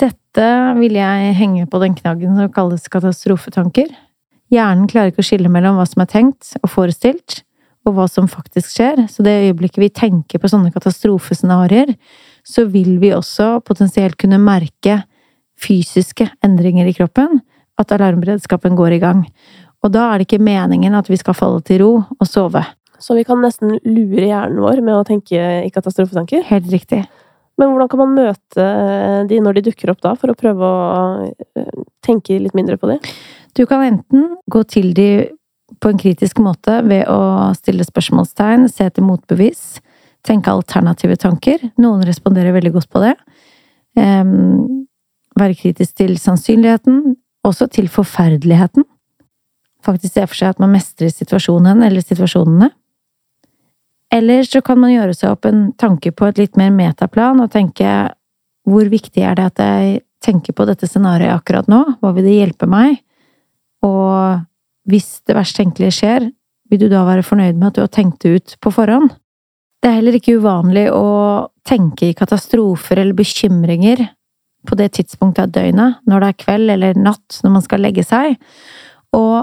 Dette 0.00 0.46
vil 0.78 0.96
jeg 0.96 1.34
henge 1.36 1.66
på 1.68 1.80
den 1.82 1.96
knaggen 1.98 2.38
som 2.38 2.52
kalles 2.54 2.88
katastrofetanker. 2.92 3.90
Hjernen 4.52 4.88
klarer 4.90 5.12
ikke 5.12 5.22
å 5.24 5.26
skille 5.26 5.50
mellom 5.52 5.78
hva 5.78 5.86
som 5.88 6.02
er 6.04 6.10
tenkt 6.10 6.52
og 6.60 6.68
forestilt, 6.74 7.40
og 7.88 7.96
hva 7.96 8.04
som 8.10 8.28
faktisk 8.30 8.74
skjer. 8.74 9.06
Så 9.10 9.24
det 9.24 9.32
øyeblikket 9.48 9.80
vi 9.80 9.88
tenker 9.94 10.42
på 10.42 10.50
sånne 10.50 10.72
katastrofescenarioer, 10.74 11.94
så 12.44 12.66
vil 12.70 12.98
vi 13.02 13.14
også 13.16 13.62
potensielt 13.64 14.18
kunne 14.20 14.40
merke 14.42 15.00
fysiske 15.62 16.28
endringer 16.44 16.88
i 16.90 16.94
kroppen, 16.96 17.40
at 17.80 17.94
alarmberedskapen 17.94 18.76
går 18.78 18.98
i 18.98 19.02
gang. 19.02 19.24
Og 19.82 19.90
da 19.94 20.10
er 20.10 20.20
det 20.20 20.28
ikke 20.28 20.44
meningen 20.44 20.94
at 20.94 21.08
vi 21.10 21.18
skal 21.18 21.36
falle 21.38 21.62
til 21.66 21.82
ro 21.82 21.92
og 22.02 22.28
sove. 22.28 22.62
Så 23.02 23.16
vi 23.18 23.24
kan 23.26 23.40
nesten 23.42 23.78
lure 23.82 24.28
hjernen 24.28 24.60
vår 24.62 24.82
med 24.84 24.94
å 24.94 25.06
tenke 25.06 25.40
i 25.64 25.72
katastrofetanker? 25.74 26.44
Helt 26.46 26.68
riktig. 26.70 27.02
Men 27.60 27.72
hvordan 27.72 27.90
kan 27.90 28.00
man 28.00 28.14
møte 28.16 28.66
de 29.28 29.40
når 29.42 29.58
de 29.58 29.64
dukker 29.68 29.90
opp 29.92 30.02
da, 30.04 30.14
for 30.18 30.32
å 30.32 30.38
prøve 30.38 30.66
å 30.66 31.32
eh, 31.58 31.80
tenke 32.04 32.38
litt 32.40 32.54
mindre 32.56 32.78
på 32.80 32.88
de? 32.90 33.00
Du 33.56 33.66
kan 33.68 33.84
enten 33.84 34.36
gå 34.50 34.62
til 34.64 34.92
de 34.96 35.08
på 35.80 35.92
en 35.92 36.00
kritisk 36.00 36.40
måte 36.42 36.78
ved 36.86 37.06
å 37.10 37.52
stille 37.56 37.84
spørsmålstegn, 37.84 38.68
se 38.68 38.86
etter 38.88 39.04
motbevis, 39.04 39.80
tenke 40.26 40.52
alternative 40.52 41.16
tanker. 41.20 41.62
Noen 41.80 42.04
responderer 42.06 42.54
veldig 42.54 42.74
godt 42.76 42.90
på 42.92 43.02
det. 43.02 43.14
Um, 43.98 44.86
være 45.38 45.56
kritisk 45.58 45.96
til 46.00 46.16
sannsynligheten, 46.20 47.16
også 47.44 47.68
til 47.72 47.88
forferdeligheten. 47.92 48.86
Faktisk 49.82 50.14
se 50.14 50.26
for 50.28 50.38
seg 50.38 50.54
at 50.54 50.62
man 50.62 50.72
mestrer 50.76 51.10
situasjonen 51.10 51.82
eller 51.82 52.04
situasjonene. 52.04 52.70
Eller 54.12 54.44
så 54.44 54.60
kan 54.64 54.78
man 54.78 54.92
gjøre 54.92 55.16
seg 55.16 55.32
opp 55.32 55.48
en 55.48 55.70
tanke 55.80 56.12
på 56.12 56.28
et 56.28 56.38
litt 56.38 56.58
mer 56.60 56.70
metaplan 56.74 57.40
og 57.40 57.50
tenke 57.54 58.12
hvor 58.68 58.90
viktig 58.92 59.24
er 59.26 59.38
det 59.38 59.46
at 59.48 59.62
jeg 59.64 60.02
tenker 60.22 60.54
på 60.54 60.66
dette 60.68 60.86
scenarioet 60.86 61.34
akkurat 61.34 61.70
nå? 61.72 61.80
Hva 61.98 62.12
vil 62.14 62.28
det 62.28 62.36
hjelpe 62.36 62.68
meg? 62.70 63.00
Og 63.86 64.42
hvis 64.88 65.20
det 65.26 65.36
verst 65.38 65.58
tenkelige 65.58 65.96
skjer, 65.98 66.30
vil 66.70 66.80
du 66.80 66.88
da 66.90 67.04
være 67.06 67.26
fornøyd 67.26 67.58
med 67.58 67.68
at 67.70 67.76
du 67.76 67.82
har 67.84 67.92
tenkt 67.92 68.24
det 68.24 68.34
ut 68.36 68.56
på 68.62 68.72
forhånd? 68.74 69.12
Det 69.82 69.90
er 69.90 69.98
heller 69.98 70.16
ikke 70.16 70.38
uvanlig 70.38 70.86
å 70.94 71.06
tenke 71.66 72.08
i 72.08 72.16
katastrofer 72.16 73.00
eller 73.02 73.18
bekymringer 73.18 74.04
på 74.68 74.78
det 74.78 74.92
tidspunktet 74.96 75.48
av 75.48 75.54
døgnet, 75.56 75.98
når 76.06 76.22
det 76.22 76.28
er 76.28 76.38
kveld 76.38 76.74
eller 76.76 76.98
natt, 76.98 77.40
når 77.42 77.54
man 77.56 77.64
skal 77.64 77.82
legge 77.82 78.04
seg. 78.06 78.36
Og 79.16 79.42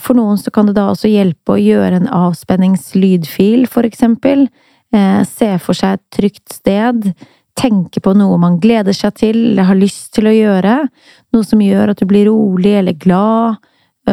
for 0.00 0.16
noen 0.16 0.40
så 0.40 0.52
kan 0.52 0.68
det 0.68 0.76
da 0.76 0.90
også 0.92 1.10
hjelpe 1.10 1.56
å 1.56 1.60
gjøre 1.60 2.00
en 2.00 2.10
avspenningslydfil, 2.12 3.66
for 3.72 3.88
eksempel. 3.88 4.46
Eh, 4.92 5.22
se 5.28 5.52
for 5.62 5.76
seg 5.76 5.96
et 5.96 6.06
trygt 6.16 6.54
sted. 6.54 7.10
Tenke 7.58 8.02
på 8.04 8.14
noe 8.16 8.38
man 8.40 8.60
gleder 8.62 8.96
seg 8.96 9.16
til 9.20 9.40
eller 9.52 9.68
har 9.68 9.80
lyst 9.80 10.12
til 10.16 10.28
å 10.30 10.36
gjøre. 10.36 10.76
Noe 11.34 11.46
som 11.46 11.62
gjør 11.64 11.92
at 11.92 12.00
du 12.00 12.08
blir 12.08 12.28
rolig 12.30 12.76
eller 12.80 12.96
glad, 13.00 13.60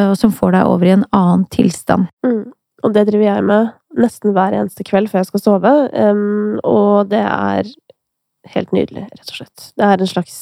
og 0.04 0.14
som 0.20 0.32
får 0.34 0.54
deg 0.54 0.70
over 0.70 0.88
i 0.88 0.94
en 0.94 1.06
annen 1.16 1.44
tilstand. 1.54 2.08
Mm. 2.26 2.46
Og 2.86 2.94
det 2.94 3.08
driver 3.08 3.26
jeg 3.26 3.44
med 3.48 3.70
nesten 3.98 4.34
hver 4.36 4.54
eneste 4.54 4.86
kveld 4.86 5.10
før 5.10 5.24
jeg 5.24 5.30
skal 5.32 5.42
sove, 5.42 5.72
um, 5.90 6.58
og 6.62 7.08
det 7.10 7.24
er 7.24 7.70
helt 8.52 8.70
nydelig, 8.76 9.08
rett 9.10 9.32
og 9.32 9.40
slett. 9.40 9.70
Det 9.74 9.88
er 9.88 9.98
en 9.98 10.10
slags 10.10 10.36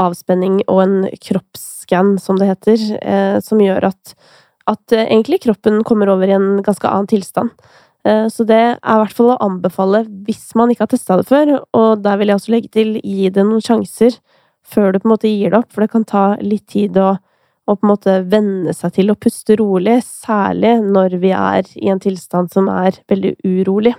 avspenning 0.00 0.60
og 0.66 0.82
en 0.84 0.96
kroppsskann, 1.22 2.14
som 2.20 2.38
det 2.40 2.50
heter, 2.50 2.84
eh, 3.00 3.38
som 3.44 3.60
gjør 3.60 3.90
at 3.92 4.14
at 4.70 4.94
eh, 4.94 5.08
egentlig 5.08 5.42
kroppen 5.46 5.82
kommer 5.86 6.10
over 6.12 6.28
i 6.28 6.36
en 6.36 6.62
ganske 6.64 6.88
annen 6.88 7.10
tilstand. 7.10 7.50
Eh, 8.06 8.26
så 8.30 8.46
det 8.46 8.60
er 8.60 8.76
i 8.78 9.00
hvert 9.02 9.16
fall 9.16 9.32
å 9.34 9.40
anbefale 9.42 10.04
hvis 10.26 10.52
man 10.58 10.72
ikke 10.72 10.86
har 10.86 10.92
testa 10.92 11.18
det 11.20 11.28
før, 11.30 11.56
og 11.76 12.04
der 12.04 12.20
vil 12.20 12.32
jeg 12.32 12.40
også 12.40 12.54
legge 12.54 12.72
til 12.78 12.96
gi 13.00 13.30
det 13.30 13.46
noen 13.46 13.64
sjanser 13.64 14.18
før 14.62 14.92
du 14.92 15.00
på 15.00 15.08
en 15.08 15.14
måte 15.16 15.30
gir 15.30 15.52
det 15.52 15.62
opp, 15.62 15.70
for 15.74 15.84
det 15.84 15.92
kan 15.94 16.06
ta 16.06 16.24
litt 16.42 16.68
tid 16.70 16.98
å, 17.00 17.16
å 17.72 17.78
på 17.80 17.86
en 17.86 17.92
måte 17.94 18.18
venne 18.28 18.74
seg 18.76 18.94
til 18.98 19.12
å 19.12 19.18
puste 19.18 19.56
rolig, 19.60 19.98
særlig 20.04 20.76
når 20.84 21.18
vi 21.22 21.32
er 21.36 21.68
i 21.80 21.90
en 21.92 22.02
tilstand 22.02 22.52
som 22.52 22.68
er 22.72 23.00
veldig 23.10 23.34
urolig. 23.42 23.96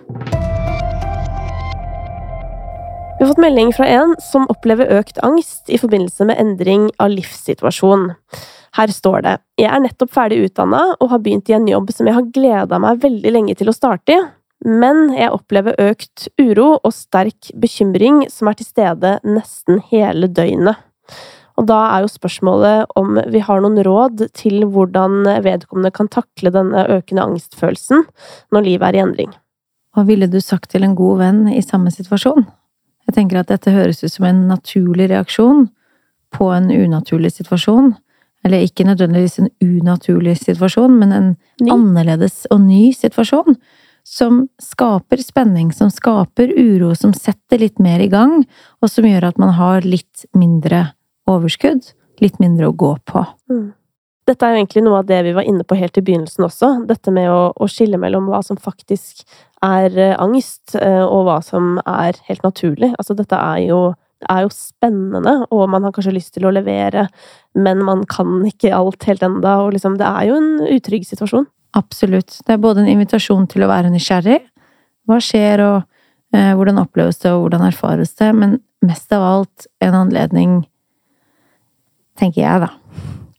Vi 3.14 3.26
har 3.26 3.30
fått 3.30 3.44
melding 3.44 3.70
fra 3.72 3.86
en 3.88 4.16
som 4.20 4.50
opplever 4.52 4.90
økt 4.98 5.22
angst 5.24 5.70
i 5.72 5.78
forbindelse 5.80 6.26
med 6.28 6.40
endring 6.42 6.90
av 7.00 7.14
livssituasjon. 7.14 8.10
Her 8.74 8.92
står 8.92 9.22
det 9.24 9.34
Jeg 9.62 9.70
er 9.70 9.84
nettopp 9.84 10.12
ferdig 10.12 10.42
utdanna 10.48 10.82
og 10.98 11.12
har 11.12 11.22
begynt 11.24 11.52
i 11.52 11.56
en 11.56 11.68
jobb 11.70 11.94
som 11.94 12.10
jeg 12.10 12.18
har 12.18 12.32
gleda 12.36 12.80
meg 12.82 13.04
veldig 13.04 13.36
lenge 13.36 13.56
til 13.60 13.70
å 13.70 13.76
starte 13.76 14.18
i, 14.18 14.24
men 14.66 15.14
jeg 15.16 15.32
opplever 15.36 15.78
økt 15.86 16.28
uro 16.42 16.74
og 16.80 16.92
sterk 16.96 17.52
bekymring 17.60 18.26
som 18.34 18.50
er 18.50 18.60
til 18.60 18.70
stede 18.70 19.18
nesten 19.28 19.82
hele 19.92 20.28
døgnet. 20.32 20.80
Og 21.60 21.68
da 21.70 21.80
er 21.92 22.04
jo 22.04 22.10
spørsmålet 22.10 22.96
om 22.98 23.20
vi 23.30 23.42
har 23.46 23.62
noen 23.62 23.78
råd 23.86 24.26
til 24.34 24.66
hvordan 24.74 25.28
vedkommende 25.46 25.94
kan 25.94 26.10
takle 26.12 26.52
denne 26.54 26.88
økende 26.96 27.28
angstfølelsen 27.28 28.06
når 28.54 28.68
livet 28.68 28.90
er 28.90 28.98
i 28.98 29.04
endring. 29.04 29.32
Hva 29.94 30.06
ville 30.08 30.26
du 30.26 30.40
sagt 30.42 30.72
til 30.74 30.86
en 30.88 30.96
god 30.98 31.20
venn 31.22 31.44
i 31.54 31.62
samme 31.62 31.94
situasjon? 31.94 32.48
Jeg 33.08 33.18
tenker 33.18 33.42
at 33.42 33.52
dette 33.52 33.74
høres 33.74 34.02
ut 34.02 34.14
som 34.14 34.26
en 34.26 34.48
naturlig 34.50 35.12
reaksjon 35.12 35.68
på 36.34 36.50
en 36.56 36.72
unaturlig 36.72 37.34
situasjon. 37.36 37.94
Eller 38.44 38.66
ikke 38.66 38.88
nødvendigvis 38.88 39.40
en 39.40 39.52
unaturlig 39.64 40.36
situasjon, 40.42 40.98
men 41.00 41.12
en 41.16 41.30
ny. 41.62 41.70
annerledes 41.72 42.44
og 42.52 42.66
ny 42.66 42.92
situasjon. 42.96 43.60
Som 44.04 44.48
skaper 44.60 45.22
spenning, 45.24 45.72
som 45.72 45.92
skaper 45.94 46.52
uro, 46.58 46.92
som 46.96 47.14
setter 47.16 47.62
litt 47.62 47.80
mer 47.80 48.02
i 48.04 48.10
gang, 48.12 48.42
og 48.82 48.92
som 48.92 49.08
gjør 49.08 49.30
at 49.30 49.40
man 49.40 49.54
har 49.56 49.88
litt 49.88 50.26
mindre 50.36 50.90
overskudd. 51.30 51.94
Litt 52.22 52.38
mindre 52.42 52.70
å 52.70 52.76
gå 52.78 52.94
på. 53.10 53.24
Mm. 53.52 53.72
Dette 54.30 54.48
er 54.48 54.54
jo 54.54 54.62
egentlig 54.62 54.84
noe 54.86 55.02
av 55.02 55.08
det 55.10 55.20
vi 55.26 55.34
var 55.36 55.48
inne 55.48 55.66
på 55.68 55.76
helt 55.76 55.98
i 56.00 56.04
begynnelsen 56.06 56.46
også. 56.46 56.70
Dette 56.88 57.12
med 57.12 57.28
å, 57.32 57.52
å 57.52 57.68
skille 57.68 58.00
mellom 58.00 58.30
hva 58.32 58.40
som 58.46 58.60
faktisk 58.60 59.26
er 59.64 59.92
uh, 59.98 60.14
angst, 60.24 60.78
uh, 60.78 61.04
og 61.04 61.28
hva 61.28 61.42
som 61.44 61.76
er 61.84 62.20
helt 62.30 62.46
naturlig. 62.46 62.94
Altså, 62.96 63.18
dette 63.20 63.36
er 63.36 63.66
jo, 63.66 63.82
er 64.32 64.46
jo 64.46 64.54
spennende, 64.56 65.36
og 65.52 65.66
man 65.74 65.84
har 65.84 65.96
kanskje 65.96 66.16
lyst 66.16 66.38
til 66.38 66.48
å 66.48 66.54
levere, 66.56 67.10
men 67.60 67.84
man 67.84 68.06
kan 68.08 68.40
ikke 68.48 68.72
alt 68.76 69.04
helt 69.10 69.26
enda, 69.28 69.58
og 69.66 69.76
liksom, 69.76 70.00
det 70.00 70.08
er 70.08 70.30
jo 70.30 70.40
en 70.40 70.54
utrygg 70.72 71.08
situasjon. 71.10 71.50
Absolutt. 71.76 72.38
Det 72.46 72.56
er 72.56 72.62
både 72.64 72.84
en 72.84 72.92
invitasjon 72.92 73.48
til 73.50 73.66
å 73.66 73.72
være 73.72 73.92
nysgjerrig. 73.92 74.40
Hva 75.10 75.18
skjer, 75.24 75.64
og 75.66 76.36
eh, 76.36 76.52
hvordan 76.56 76.80
oppleves 76.84 77.20
det, 77.24 77.32
og 77.34 77.48
hvordan 77.48 77.66
erfares 77.68 78.14
det? 78.20 78.30
Men 78.38 78.60
mest 78.86 79.12
av 79.16 79.26
alt 79.26 79.66
en 79.84 79.98
anledning, 79.98 80.62
tenker 82.20 82.44
jeg, 82.44 82.66
da 82.66 82.72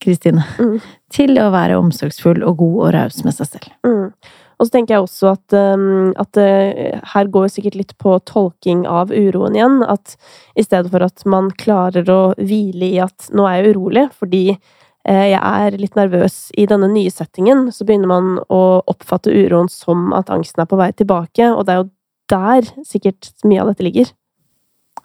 Kristine. 0.04 0.44
Mm. 0.60 0.78
Til 1.12 1.38
å 1.40 1.50
være 1.54 1.78
omsorgsfull 1.80 2.44
og 2.44 2.58
god 2.60 2.80
og 2.86 2.90
raus 2.96 3.20
med 3.24 3.36
seg 3.36 3.54
selv. 3.54 3.70
Mm. 3.86 4.10
Og 4.54 4.68
så 4.68 4.76
tenker 4.76 4.94
jeg 4.94 5.04
også 5.04 5.32
at, 5.32 5.56
um, 5.74 6.12
at 6.20 6.38
uh, 6.38 7.00
her 7.14 7.30
går 7.32 7.50
sikkert 7.50 7.78
litt 7.78 7.94
på 8.00 8.14
tolking 8.28 8.84
av 8.86 9.10
uroen 9.10 9.56
igjen. 9.58 9.80
At 9.82 10.14
i 10.54 10.64
stedet 10.64 10.92
for 10.92 11.04
at 11.04 11.24
man 11.28 11.50
klarer 11.58 12.08
å 12.10 12.22
hvile 12.38 12.92
i 12.92 13.02
at 13.02 13.30
nå 13.34 13.48
er 13.48 13.58
jeg 13.58 13.74
urolig 13.74 14.06
fordi 14.14 14.44
uh, 14.54 15.26
jeg 15.26 15.40
er 15.40 15.78
litt 15.80 15.98
nervøs 15.98 16.38
i 16.60 16.68
denne 16.70 16.90
nye 16.92 17.12
settingen, 17.12 17.66
så 17.74 17.86
begynner 17.86 18.12
man 18.12 18.34
å 18.46 18.62
oppfatte 18.90 19.34
uroen 19.34 19.70
som 19.72 20.12
at 20.16 20.32
angsten 20.32 20.62
er 20.62 20.70
på 20.70 20.78
vei 20.80 20.92
tilbake. 20.94 21.50
Og 21.50 21.66
det 21.66 21.74
er 21.74 21.82
jo 21.82 21.90
der 22.32 22.70
sikkert 22.86 23.32
mye 23.44 23.64
av 23.64 23.72
dette 23.72 23.86
ligger. 23.86 24.12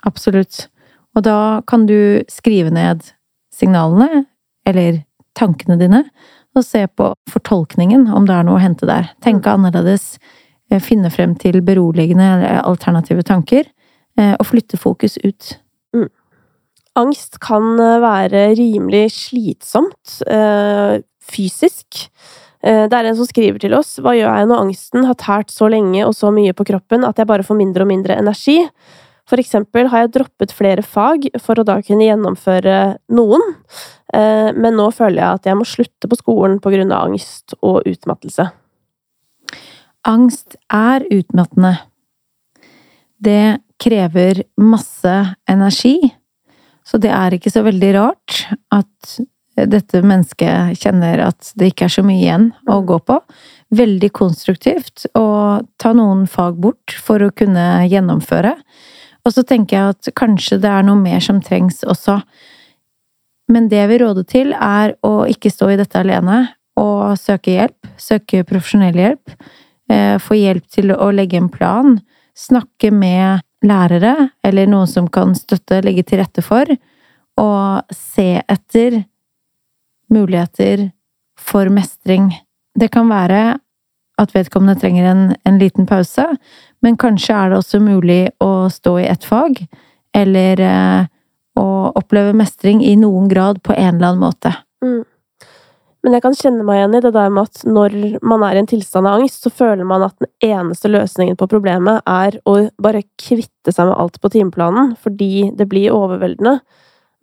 Absolutt. 0.08 0.68
Og 1.18 1.26
da 1.26 1.40
kan 1.68 1.90
du 1.90 2.22
skrive 2.32 2.72
ned 2.72 3.10
signalene, 3.60 4.26
eller 4.68 5.04
tankene 5.38 5.78
dine, 5.80 6.04
og 6.58 6.66
se 6.66 6.86
på 6.88 7.12
fortolkningen, 7.30 8.08
om 8.16 8.28
det 8.28 8.36
er 8.36 8.46
noe 8.48 8.58
å 8.58 8.64
hente 8.64 8.88
der. 8.90 9.12
Tenke 9.24 9.50
mm. 9.50 9.56
annerledes, 9.58 10.12
eh, 10.72 10.82
finne 10.84 11.12
frem 11.14 11.36
til 11.40 11.62
beroligende 11.66 12.26
eller 12.36 12.62
alternative 12.64 13.26
tanker, 13.28 13.70
eh, 14.20 14.36
og 14.36 14.48
flytte 14.50 14.80
fokus 14.82 15.20
ut. 15.24 15.56
Mm. 15.96 16.10
Angst 17.00 17.40
kan 17.44 17.72
eh, 17.80 17.98
være 18.04 18.50
rimelig 18.60 19.08
slitsomt 19.16 20.20
fysisk. 21.30 22.08
Det 22.60 22.92
er 22.92 23.08
en 23.08 23.16
som 23.16 23.24
skriver 23.24 23.56
til 23.64 23.72
oss 23.72 23.94
Hva 24.04 24.12
gjør 24.18 24.34
jeg 24.36 24.48
når 24.50 24.62
angsten 24.66 25.06
har 25.08 25.16
tært 25.16 25.54
så 25.54 25.70
lenge 25.72 26.02
og 26.04 26.12
så 26.18 26.28
mye 26.36 26.52
på 26.52 26.66
kroppen 26.68 27.06
at 27.08 27.22
jeg 27.22 27.30
bare 27.30 27.46
får 27.48 27.56
mindre 27.56 27.86
og 27.86 27.88
mindre 27.88 28.18
energi? 28.20 28.58
For 29.30 29.42
eksempel 29.42 29.92
har 29.92 30.06
jeg 30.06 30.14
droppet 30.18 30.54
flere 30.58 30.84
fag 30.86 31.28
for 31.42 31.62
å 31.62 31.66
da 31.68 31.78
kunne 31.86 32.08
gjennomføre 32.08 32.78
noen, 33.14 33.44
eh, 34.14 34.50
men 34.58 34.78
nå 34.80 34.90
føler 34.96 35.22
jeg 35.22 35.40
at 35.40 35.50
jeg 35.52 35.60
må 35.60 35.68
slutte 35.70 36.10
på 36.10 36.18
skolen 36.18 36.58
på 36.64 36.74
grunn 36.74 36.94
av 36.96 37.12
angst 37.12 37.54
og 37.62 37.86
utmattelse. 37.90 38.50
Angst 40.10 40.58
er 40.74 41.06
utmattende. 41.14 41.76
Det 43.20 43.60
krever 43.80 44.46
masse 44.58 45.16
energi, 45.50 46.00
så 46.88 46.98
det 46.98 47.12
er 47.14 47.36
ikke 47.36 47.52
så 47.54 47.62
veldig 47.68 47.92
rart 48.00 48.46
at 48.74 49.20
dette 49.68 50.00
mennesket 50.06 50.80
kjenner 50.80 51.20
at 51.28 51.52
det 51.60 51.74
ikke 51.74 51.90
er 51.90 51.94
så 51.94 52.04
mye 52.06 52.22
igjen 52.22 52.48
å 52.72 52.80
gå 52.88 52.98
på. 53.06 53.20
Veldig 53.76 54.10
konstruktivt 54.16 55.06
å 55.20 55.60
ta 55.78 55.92
noen 55.94 56.26
fag 56.32 56.58
bort 56.64 56.96
for 57.04 57.22
å 57.22 57.34
kunne 57.36 57.84
gjennomføre. 57.92 58.56
Og 59.28 59.36
så 59.36 59.44
tenker 59.44 59.78
jeg 59.78 59.96
at 59.96 60.12
kanskje 60.18 60.60
det 60.64 60.70
er 60.72 60.86
noe 60.88 61.00
mer 61.00 61.22
som 61.24 61.42
trengs 61.44 61.84
også. 61.84 62.20
Men 63.50 63.68
det 63.72 63.82
vi 63.90 63.98
råder 64.02 64.26
til, 64.30 64.54
er 64.54 64.96
å 65.06 65.26
ikke 65.30 65.52
stå 65.52 65.74
i 65.74 65.80
dette 65.80 66.00
alene, 66.00 66.46
og 66.80 67.18
søke 67.20 67.56
hjelp. 67.58 67.90
Søke 68.00 68.46
profesjonell 68.48 68.96
hjelp. 68.96 69.34
Eh, 69.92 70.16
få 70.22 70.38
hjelp 70.38 70.68
til 70.72 70.94
å 70.96 71.10
legge 71.12 71.40
en 71.40 71.50
plan. 71.52 71.98
Snakke 72.38 72.94
med 72.96 73.44
lærere, 73.66 74.30
eller 74.46 74.70
noen 74.70 74.88
som 74.88 75.10
kan 75.12 75.34
støtte, 75.36 75.82
legge 75.84 76.06
til 76.08 76.22
rette 76.22 76.46
for. 76.46 76.70
Og 77.40 77.96
se 77.96 78.38
etter 78.40 79.02
muligheter 80.14 80.90
for 81.40 81.70
mestring. 81.74 82.32
Det 82.80 82.92
kan 82.94 83.10
være 83.10 83.58
at 84.20 84.34
vedkommende 84.36 84.80
trenger 84.80 85.10
en, 85.10 85.22
en 85.48 85.60
liten 85.60 85.88
pause, 85.88 86.26
men 86.86 86.98
kanskje 87.00 87.36
er 87.36 87.52
det 87.52 87.60
også 87.60 87.82
mulig 87.84 88.22
å 88.44 88.70
stå 88.72 88.98
i 89.02 89.08
ett 89.12 89.26
fag, 89.28 89.62
eller 90.16 90.62
eh, 90.64 91.08
å 91.60 91.70
oppleve 92.00 92.36
mestring 92.38 92.84
i 92.86 92.96
noen 93.00 93.28
grad 93.32 93.62
på 93.64 93.76
en 93.76 93.98
eller 93.98 94.14
annen 94.14 94.24
måte. 94.24 94.54
Mm. 94.84 95.04
Men 96.00 96.16
jeg 96.16 96.24
kan 96.24 96.38
kjenne 96.38 96.64
meg 96.64 96.78
igjen 96.80 96.94
i 96.96 97.02
det 97.04 97.12
der 97.12 97.32
med 97.36 97.50
at 97.50 97.64
når 97.68 97.96
man 98.24 98.44
er 98.48 98.56
i 98.56 98.62
en 98.62 98.70
tilstand 98.72 99.10
av 99.10 99.20
angst, 99.20 99.44
så 99.44 99.52
føler 99.52 99.88
man 99.88 100.06
at 100.06 100.16
den 100.22 100.30
eneste 100.48 100.92
løsningen 100.92 101.36
på 101.40 101.50
problemet 101.52 102.00
er 102.08 102.38
å 102.48 102.56
bare 102.80 103.04
kvitte 103.20 103.74
seg 103.76 103.90
med 103.90 104.00
alt 104.00 104.22
på 104.24 104.32
timeplanen, 104.32 104.94
fordi 105.04 105.50
det 105.60 105.68
blir 105.72 105.96
overveldende. 105.96 106.62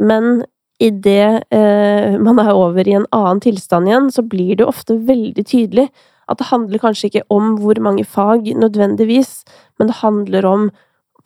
Men 0.04 0.44
idet 0.82 1.46
eh, 1.48 2.18
man 2.20 2.42
er 2.42 2.52
over 2.52 2.84
i 2.84 2.98
en 2.98 3.08
annen 3.16 3.40
tilstand 3.40 3.88
igjen, 3.88 4.10
så 4.12 4.26
blir 4.28 4.60
det 4.60 4.68
ofte 4.68 4.98
veldig 5.08 5.46
tydelig 5.48 5.88
at 6.26 6.40
det 6.40 6.48
handler 6.50 6.82
kanskje 6.82 7.10
ikke 7.10 7.24
om 7.30 7.54
hvor 7.62 7.78
mange 7.82 8.04
fag 8.04 8.48
nødvendigvis, 8.58 9.44
men 9.78 9.90
det 9.90 10.00
handler 10.02 10.48
om 10.48 10.68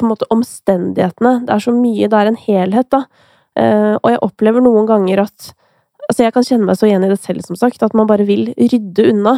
på 0.01 0.07
en 0.07 0.13
måte 0.13 0.29
omstendighetene. 0.33 1.47
Det 1.47 1.55
er 1.55 1.65
så 1.65 1.73
mye, 1.77 2.09
det 2.09 2.19
er 2.19 2.31
en 2.31 2.41
helhet, 2.41 2.91
da. 2.93 3.05
Uh, 3.59 3.97
og 4.01 4.13
jeg 4.13 4.23
opplever 4.25 4.63
noen 4.65 4.87
ganger 4.89 5.27
at 5.27 5.55
Altså, 6.11 6.25
jeg 6.25 6.33
kan 6.35 6.43
kjenne 6.43 6.67
meg 6.67 6.75
så 6.75 6.89
igjen 6.89 7.05
i 7.07 7.09
det 7.13 7.21
selv, 7.23 7.45
som 7.47 7.55
sagt, 7.55 7.85
at 7.87 7.93
man 7.95 8.09
bare 8.11 8.25
vil 8.27 8.49
rydde 8.59 9.05
unna. 9.13 9.37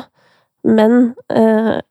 Men 0.64 1.12
eh, 1.28 1.82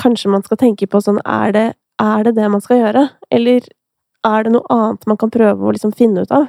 kanskje 0.00 0.30
man 0.32 0.44
skal 0.46 0.56
tenke 0.60 0.86
på 0.88 1.00
sånn 1.04 1.18
Er 1.26 1.52
det, 1.52 1.66
er 2.00 2.24
det 2.24 2.36
det 2.38 2.46
man 2.48 2.62
skal 2.64 2.80
gjøre? 2.80 3.02
Eller 3.28 3.66
er 4.24 4.46
det 4.46 4.54
noe 4.54 4.64
annet 4.72 5.04
man 5.10 5.18
kan 5.20 5.32
prøve 5.34 5.66
å 5.66 5.74
liksom 5.74 5.92
finne 5.96 6.24
ut 6.24 6.32
av? 6.32 6.48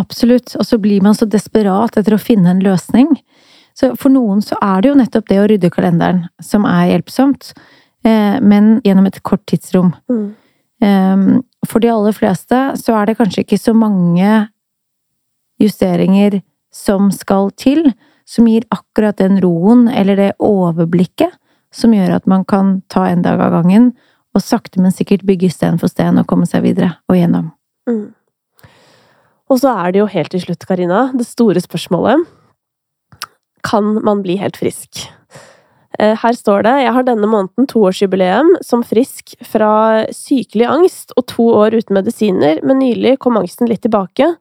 Absolutt. 0.00 0.54
Og 0.56 0.64
så 0.68 0.78
blir 0.80 1.04
man 1.04 1.16
så 1.18 1.28
desperat 1.28 1.96
etter 1.96 2.16
å 2.16 2.20
finne 2.20 2.52
en 2.52 2.64
løsning. 2.64 3.12
Så 3.76 3.92
for 4.00 4.12
noen 4.12 4.40
så 4.44 4.56
er 4.64 4.82
det 4.82 4.90
jo 4.90 4.96
nettopp 4.96 5.28
det 5.28 5.38
å 5.42 5.46
rydde 5.50 5.70
kalenderen 5.74 6.24
som 6.42 6.64
er 6.68 6.94
hjelpsomt, 6.94 7.52
eh, 8.06 8.40
men 8.40 8.78
gjennom 8.86 9.08
et 9.08 9.20
kort 9.22 9.44
tidsrom. 9.50 9.92
Mm. 10.08 10.26
Ehm, 10.86 11.42
for 11.66 11.80
de 11.80 11.92
aller 11.92 12.16
fleste 12.16 12.58
så 12.80 12.96
er 12.96 13.06
det 13.06 13.18
kanskje 13.20 13.44
ikke 13.44 13.60
så 13.60 13.74
mange 13.76 14.48
justeringer 15.60 16.40
som 16.72 17.10
skal 17.12 17.50
til, 17.56 17.92
som 18.28 18.48
gir 18.48 18.66
akkurat 18.74 19.16
den 19.20 19.40
roen 19.40 19.86
eller 19.88 20.18
det 20.18 20.32
overblikket 20.42 21.36
som 21.72 21.94
gjør 21.94 22.16
at 22.16 22.26
man 22.26 22.44
kan 22.48 22.80
ta 22.92 23.06
en 23.08 23.24
dag 23.24 23.40
av 23.40 23.54
gangen 23.58 23.90
og 24.36 24.44
sakte, 24.44 24.80
men 24.82 24.92
sikkert 24.92 25.24
bygge 25.28 25.50
sten 25.52 25.78
for 25.80 25.92
sten 25.92 26.20
og 26.20 26.26
komme 26.28 26.48
seg 26.48 26.64
videre 26.66 26.96
og 27.08 27.16
gjennom. 27.16 27.50
Mm. 27.88 28.12
Og 29.46 29.60
så 29.62 29.72
er 29.78 29.92
det 29.94 30.02
jo 30.02 30.08
helt 30.10 30.32
til 30.34 30.42
slutt, 30.42 30.66
Karina, 30.68 31.06
det 31.16 31.28
store 31.28 31.62
spørsmålet 31.62 32.24
kan 33.66 33.96
man 34.06 34.22
bli 34.24 34.38
helt 34.40 34.58
frisk. 34.60 35.02
Eh, 35.98 36.14
her 36.20 36.36
står 36.36 36.66
det 36.66 36.76
jeg 36.84 36.94
har 36.94 37.06
denne 37.08 37.28
måneden 37.30 37.68
toårsjubileum 37.70 38.54
som 38.64 38.84
frisk 38.86 39.34
fra 39.48 40.06
sykelig 40.14 40.68
angst 40.70 41.14
og 41.16 41.26
to 41.32 41.50
år 41.56 41.78
uten 41.78 41.96
medisiner, 41.98 42.62
men 42.62 42.82
nylig 42.84 43.16
kom 43.22 43.38
angsten 43.40 43.70
litt 43.70 43.84
tilbake. 43.86 44.34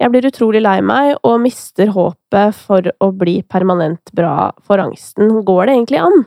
Jeg 0.00 0.12
blir 0.12 0.28
utrolig 0.30 0.62
lei 0.64 0.78
meg 0.80 1.16
og 1.26 1.42
mister 1.42 1.90
håpet 1.92 2.56
for 2.56 2.92
å 3.04 3.10
bli 3.12 3.40
permanent 3.42 4.12
bra 4.16 4.52
for 4.64 4.80
angsten. 4.80 5.42
Går 5.44 5.66
det 5.66 5.76
egentlig 5.76 6.04
an? 6.08 6.22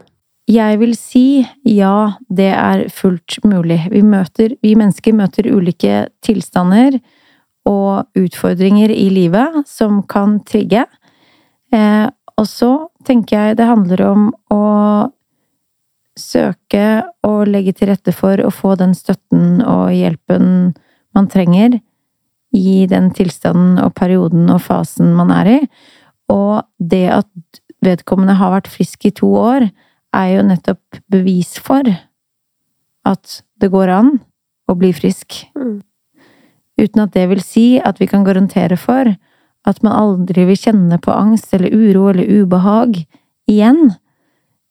jeg 0.50 0.80
vil 0.82 0.94
si 0.98 1.28
ja, 1.68 2.18
det 2.28 2.52
er 2.52 2.88
fullt 2.92 3.40
mulig. 3.48 3.80
Vi, 3.92 4.02
møter, 4.04 4.58
vi 4.64 4.74
mennesker 4.76 5.16
møter 5.16 5.48
ulike 5.48 6.08
tilstander 6.26 7.00
og 7.70 8.10
utfordringer 8.20 8.92
i 8.92 9.08
livet 9.14 9.62
som 9.70 10.02
kan 10.10 10.42
trigge. 10.48 10.84
Eh, 11.74 12.08
og 12.40 12.48
så 12.50 12.72
tenker 13.06 13.38
jeg 13.38 13.58
det 13.60 13.70
handler 13.70 14.06
om 14.08 14.30
å 14.54 14.64
søke 16.20 17.04
og 17.26 17.48
legge 17.50 17.74
til 17.78 17.90
rette 17.90 18.14
for 18.14 18.42
å 18.42 18.52
få 18.54 18.76
den 18.80 18.94
støtten 18.98 19.62
og 19.66 19.94
hjelpen 19.96 20.74
man 21.14 21.30
trenger 21.30 21.80
i 22.54 22.84
den 22.90 23.10
tilstanden 23.18 23.80
og 23.82 23.96
perioden 23.98 24.50
og 24.54 24.62
fasen 24.62 25.14
man 25.18 25.34
er 25.34 25.50
i. 25.50 25.60
Og 26.30 26.62
det 26.78 27.08
at 27.14 27.62
vedkommende 27.84 28.38
har 28.38 28.54
vært 28.54 28.70
frisk 28.72 29.10
i 29.10 29.14
to 29.16 29.34
år, 29.38 29.68
er 30.14 30.28
jo 30.36 30.46
nettopp 30.46 31.02
bevis 31.10 31.56
for 31.58 31.88
at 33.04 33.40
det 33.60 33.72
går 33.74 33.90
an 33.90 34.12
å 34.70 34.76
bli 34.78 34.92
frisk. 34.96 35.42
Mm. 35.58 35.82
Uten 36.80 37.04
at 37.04 37.14
det 37.18 37.26
vil 37.32 37.42
si 37.44 37.66
at 37.82 38.00
vi 38.02 38.08
kan 38.10 38.26
garantere 38.26 38.78
for 38.80 39.10
at 39.68 39.84
man 39.84 39.96
aldri 39.96 40.46
vil 40.50 40.60
kjenne 40.60 41.00
på 41.02 41.14
angst 41.14 41.54
eller 41.56 41.74
uro 41.74 42.10
eller 42.12 42.28
ubehag 42.42 43.04
igjen. 43.50 43.94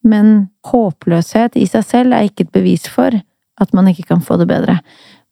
Men 0.02 0.48
håpløshet 0.68 1.56
i 1.56 1.66
seg 1.70 1.86
selv 1.88 2.16
er 2.16 2.28
ikke 2.28 2.48
et 2.48 2.54
bevis 2.54 2.88
for 2.90 3.14
at 3.62 3.76
man 3.76 3.88
ikke 3.90 4.08
kan 4.10 4.24
få 4.24 4.38
det 4.40 4.48
bedre. 4.50 4.80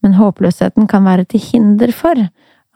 Men 0.01 0.17
håpløsheten 0.17 0.89
kan 0.89 1.05
være 1.05 1.27
til 1.29 1.43
hinder 1.45 1.93
for 1.93 2.29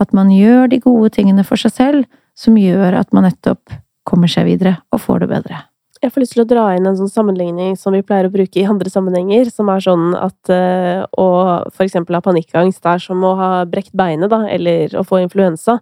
at 0.03 0.16
man 0.16 0.33
gjør 0.35 0.68
de 0.73 0.83
gode 0.83 1.12
tingene 1.14 1.44
for 1.47 1.61
seg 1.61 1.73
selv, 1.73 2.09
som 2.35 2.59
gjør 2.59 2.99
at 2.99 3.14
man 3.14 3.29
nettopp 3.29 3.79
kommer 4.05 4.29
seg 4.29 4.49
videre 4.51 4.77
og 4.92 5.01
får 5.05 5.25
det 5.25 5.31
bedre. 5.31 5.62
Jeg 6.05 6.12
får 6.12 6.20
lyst 6.20 6.35
til 6.37 6.42
å 6.42 6.49
dra 6.49 6.64
inn 6.77 6.85
en 6.85 6.97
sånn 6.99 7.09
sammenligning 7.09 7.79
som 7.81 7.94
vi 7.97 8.03
pleier 8.05 8.27
å 8.29 8.33
bruke 8.33 8.59
i 8.61 8.66
andre 8.68 8.90
sammenhenger, 8.92 9.49
som 9.49 9.70
er 9.73 9.81
sånn 9.81 10.11
at 10.18 10.51
uh, 10.53 11.07
å 11.16 11.29
for 11.73 11.87
eksempel 11.87 12.18
ha 12.18 12.20
panikkangst 12.25 12.85
er 12.90 13.01
som 13.01 13.23
å 13.25 13.31
ha 13.38 13.49
brekt 13.64 13.94
beinet, 13.97 14.29
da, 14.29 14.42
eller 14.53 14.92
å 15.01 15.05
få 15.07 15.23
influensa. 15.23 15.79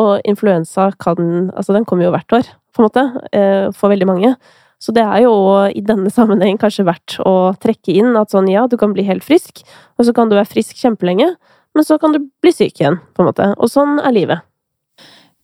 Og 0.00 0.20
influensa 0.26 0.90
kan 0.98 1.50
Altså, 1.54 1.72
den 1.72 1.84
kommer 1.86 2.08
jo 2.08 2.12
hvert 2.14 2.32
år, 2.34 2.50
på 2.74 2.82
en 2.82 2.88
måte, 2.88 3.04
uh, 3.30 3.72
for 3.72 3.92
veldig 3.92 4.08
mange. 4.10 4.34
Så 4.82 4.92
det 4.92 5.04
er 5.06 5.22
jo 5.24 5.34
i 5.70 5.80
denne 5.80 6.10
sammenheng 6.12 6.58
kanskje 6.60 6.84
verdt 6.84 7.16
å 7.24 7.54
trekke 7.62 7.94
inn 7.94 8.18
at 8.20 8.34
sånn, 8.34 8.50
ja, 8.52 8.66
du 8.68 8.76
kan 8.76 8.92
bli 8.92 9.06
helt 9.06 9.24
frisk, 9.24 9.62
og 9.96 10.08
så 10.08 10.12
kan 10.16 10.28
du 10.28 10.36
være 10.36 10.50
frisk 10.50 10.76
kjempelenge, 10.76 11.30
men 11.74 11.86
så 11.86 11.96
kan 11.98 12.12
du 12.12 12.20
bli 12.42 12.52
syk 12.52 12.82
igjen, 12.82 12.98
på 13.14 13.22
en 13.22 13.30
måte. 13.30 13.48
Og 13.56 13.70
sånn 13.70 13.96
er 14.02 14.14
livet. 14.14 14.44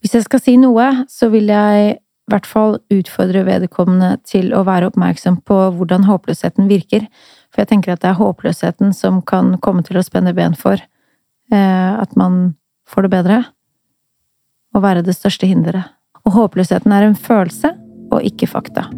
Hvis 0.00 0.14
jeg 0.16 0.26
skal 0.26 0.42
si 0.42 0.56
noe, 0.60 0.86
så 1.08 1.30
vil 1.32 1.50
jeg 1.52 1.96
i 2.30 2.32
hvert 2.32 2.46
fall 2.46 2.76
utfordre 2.94 3.42
vedkommende 3.48 4.14
til 4.28 4.52
å 4.54 4.62
være 4.68 4.90
oppmerksom 4.90 5.40
på 5.48 5.56
hvordan 5.76 6.06
håpløsheten 6.06 6.68
virker. 6.70 7.08
For 7.50 7.64
jeg 7.64 7.72
tenker 7.72 7.94
at 7.94 8.04
det 8.04 8.12
er 8.12 8.20
håpløsheten 8.20 8.94
som 8.96 9.18
kan 9.26 9.56
komme 9.64 9.82
til 9.86 9.98
å 9.98 10.04
spenne 10.06 10.34
ben 10.36 10.54
for 10.58 10.78
eh, 10.78 11.92
at 11.96 12.14
man 12.18 12.54
får 12.90 13.06
det 13.06 13.12
bedre, 13.16 13.40
og 14.74 14.84
være 14.84 15.04
det 15.06 15.16
største 15.18 15.48
hinderet. 15.50 15.90
Og 16.26 16.36
håpløsheten 16.36 16.92
er 16.92 17.08
en 17.08 17.16
følelse 17.18 17.74
og 18.10 18.26
ikke 18.26 18.50
fakta. 18.50 18.88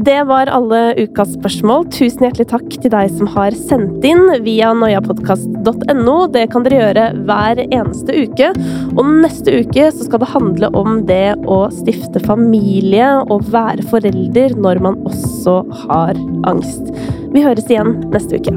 Det 0.00 0.22
var 0.24 0.48
alle 0.48 0.94
ukas 0.96 1.34
spørsmål. 1.34 1.82
Tusen 1.92 2.22
hjertelig 2.24 2.46
takk 2.48 2.68
til 2.80 2.92
deg 2.92 3.10
som 3.18 3.28
har 3.34 3.52
sendt 3.58 4.04
inn 4.06 4.30
via 4.46 4.70
noiapodkast.no. 4.72 6.14
Det 6.32 6.46
kan 6.52 6.64
dere 6.64 6.78
gjøre 6.78 7.04
hver 7.28 7.60
eneste 7.66 8.16
uke. 8.22 8.48
Og 8.94 9.12
neste 9.26 9.58
uke 9.60 9.90
så 9.92 10.06
skal 10.06 10.22
det 10.22 10.30
handle 10.32 10.72
om 10.78 11.02
det 11.10 11.36
å 11.44 11.60
stifte 11.82 12.22
familie 12.24 13.12
og 13.26 13.50
være 13.52 13.84
forelder 13.92 14.56
når 14.56 14.80
man 14.88 15.00
også 15.10 15.60
har 15.84 16.16
angst. 16.48 16.94
Vi 17.34 17.44
høres 17.44 17.68
igjen 17.68 17.98
neste 18.14 18.40
uke. 18.40 18.56